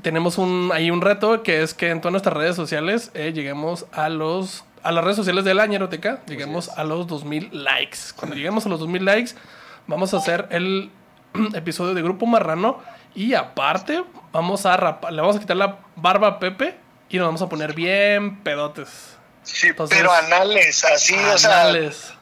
[0.02, 3.86] tenemos un, ahí un reto que es que en todas nuestras redes sociales eh, lleguemos
[3.92, 7.98] a los a las redes sociales de la Ñeroteca, lleguemos a los 2000 likes.
[8.16, 9.32] Cuando lleguemos a los 2000 likes,
[9.86, 10.90] vamos a hacer el
[11.54, 12.80] episodio de Grupo Marrano
[13.14, 16.76] y aparte vamos a rapa- le vamos a quitar la barba a Pepe
[17.08, 19.16] y nos vamos a poner bien pedotes.
[19.42, 22.12] Sí, Entonces- pero anales, así, o sea, Anales.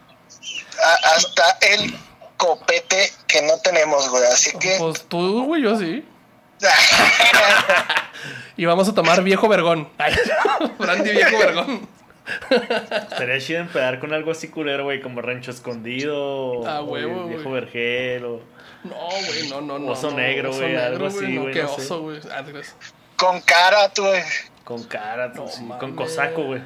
[0.83, 1.95] a- hasta el
[2.37, 4.25] copete que no tenemos, güey.
[4.25, 4.77] Así que.
[4.79, 6.05] Pues tú, güey, yo sí.
[8.57, 9.89] Y vamos a tomar viejo vergón.
[10.79, 11.89] Brandy viejo vergón.
[13.11, 16.67] Estaría chido empezar con algo así culero, güey, como rancho escondido.
[16.67, 17.55] Ah, o huevo, Viejo güey.
[17.63, 18.25] vergel.
[18.25, 18.41] O...
[18.85, 19.93] No, güey, no, no, no.
[19.93, 22.21] Oso no, negro, güey, algo así, no, güey, no oso, güey.
[23.17, 24.23] Con cara, tú, güey.
[24.65, 26.63] Con cara, pues, sí, con cosaco, güey.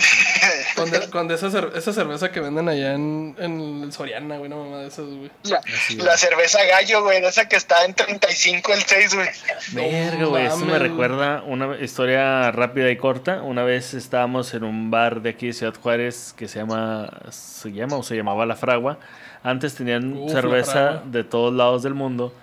[0.76, 4.38] Con, de- con de esa, cer- esa cerveza que venden allá en, en el Soriana,
[4.38, 5.30] güey, no mamá de esas, güey.
[5.44, 9.28] La, Así, la cerveza gallo, güey, de esa que está en 35 el 6, güey.
[9.72, 10.46] Verga, güey.
[10.46, 13.42] Eso me recuerda una historia rápida y corta.
[13.42, 17.72] Una vez estábamos en un bar de aquí de Ciudad Juárez que se llama, se
[17.72, 18.98] llama o se llamaba La Fragua.
[19.42, 22.34] Antes tenían Uf, cerveza de todos lados del mundo.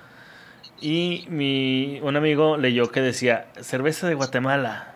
[0.80, 4.94] Y mi, un amigo leyó que decía cerveza de Guatemala.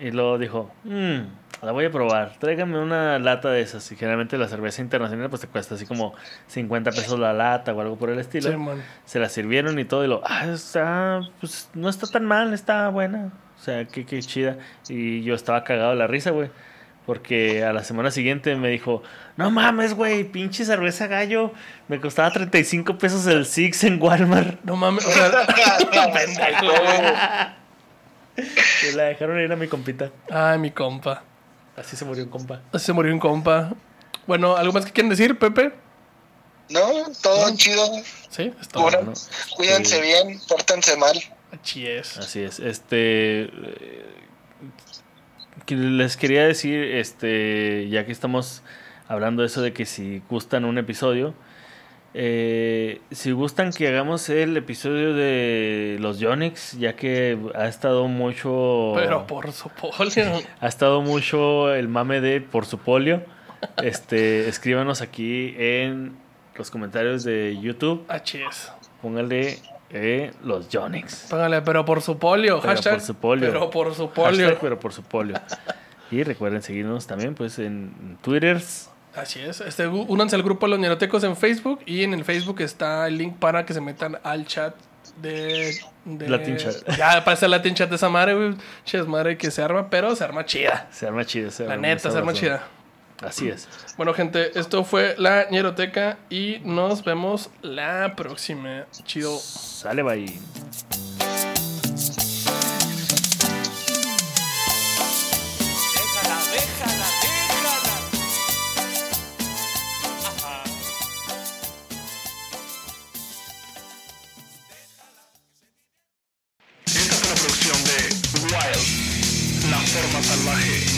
[0.00, 1.20] Y luego dijo, mmm,
[1.64, 2.34] la voy a probar.
[2.38, 3.90] Tráigame una lata de esas.
[3.92, 6.14] Y generalmente la cerveza internacional pues te cuesta así como
[6.48, 8.50] 50 pesos la lata o algo por el estilo.
[8.50, 8.82] Sí, man.
[9.04, 10.04] Se la sirvieron y todo.
[10.04, 13.32] Y lo, ah, está, pues no está tan mal, está buena.
[13.58, 14.58] O sea, qué, qué chida.
[14.88, 16.50] Y yo estaba cagado de la risa, güey.
[17.06, 19.02] Porque a la semana siguiente me dijo,
[19.36, 21.52] no mames, güey, pinche cerveza gallo.
[21.88, 24.62] Me costaba 35 pesos el Six en Walmart.
[24.64, 25.30] No mames, o sea,
[26.12, 27.64] pendejo, güey.
[28.90, 30.10] Y la dejaron ir a mi compita.
[30.28, 31.22] Ay, mi compa.
[31.76, 32.60] Así se murió un compa.
[32.72, 33.72] Así se murió un compa.
[34.26, 35.72] Bueno, ¿algo más que quieren decir, Pepe?
[36.70, 36.80] No,
[37.22, 37.84] todo chido.
[38.30, 38.84] Sí, es todo.
[38.84, 39.12] Bueno, ¿no?
[39.56, 40.02] cuídense Sí.
[40.02, 41.18] bien, pórtense mal.
[41.62, 42.16] Así es.
[42.16, 42.58] Así es.
[42.58, 43.42] Este.
[43.42, 44.14] eh,
[45.68, 47.88] les quería decir, este.
[47.90, 48.62] Ya que estamos
[49.08, 51.34] hablando de eso de que si gustan un episodio.
[52.16, 58.92] Eh, si gustan que hagamos el episodio de los Yonix, ya que ha estado mucho.
[58.94, 60.40] Pero por su polio.
[60.60, 63.22] Ha estado mucho el mame de por su polio.
[63.82, 66.16] Este, escríbanos aquí en
[66.56, 68.06] los comentarios de YouTube.
[68.08, 68.72] Es.
[69.02, 69.58] Póngale
[69.90, 71.26] eh, los Yonix.
[71.28, 72.60] Póngale, pero por su polio.
[72.60, 73.52] Pero hashtag, por su polio.
[73.52, 74.46] Pero por su polio.
[74.46, 75.40] Hashtag, pero por su polio.
[76.10, 78.60] Y recuerden seguirnos también pues en Twitter.
[79.16, 79.60] Así es.
[79.60, 83.18] Este, únanse al grupo de los Nerotecos en Facebook y en el Facebook está el
[83.18, 84.74] link para que se metan al chat
[85.22, 85.78] de...
[86.04, 86.74] de- Latin chat.
[86.96, 88.54] Ya parece Latin chat de esa madre, güey.
[88.84, 90.88] Che, es madre que se arma, pero se arma chida.
[90.90, 91.50] Se arma chida.
[91.50, 92.66] Se La arma neta, se arma chida.
[93.22, 93.68] Así es.
[93.96, 98.86] Bueno, gente, esto fue la Ñeroteca y nos vemos la próxima.
[99.04, 99.38] Chido.
[99.38, 101.13] Sale, bye.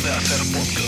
[0.07, 0.86] De hacer podcast.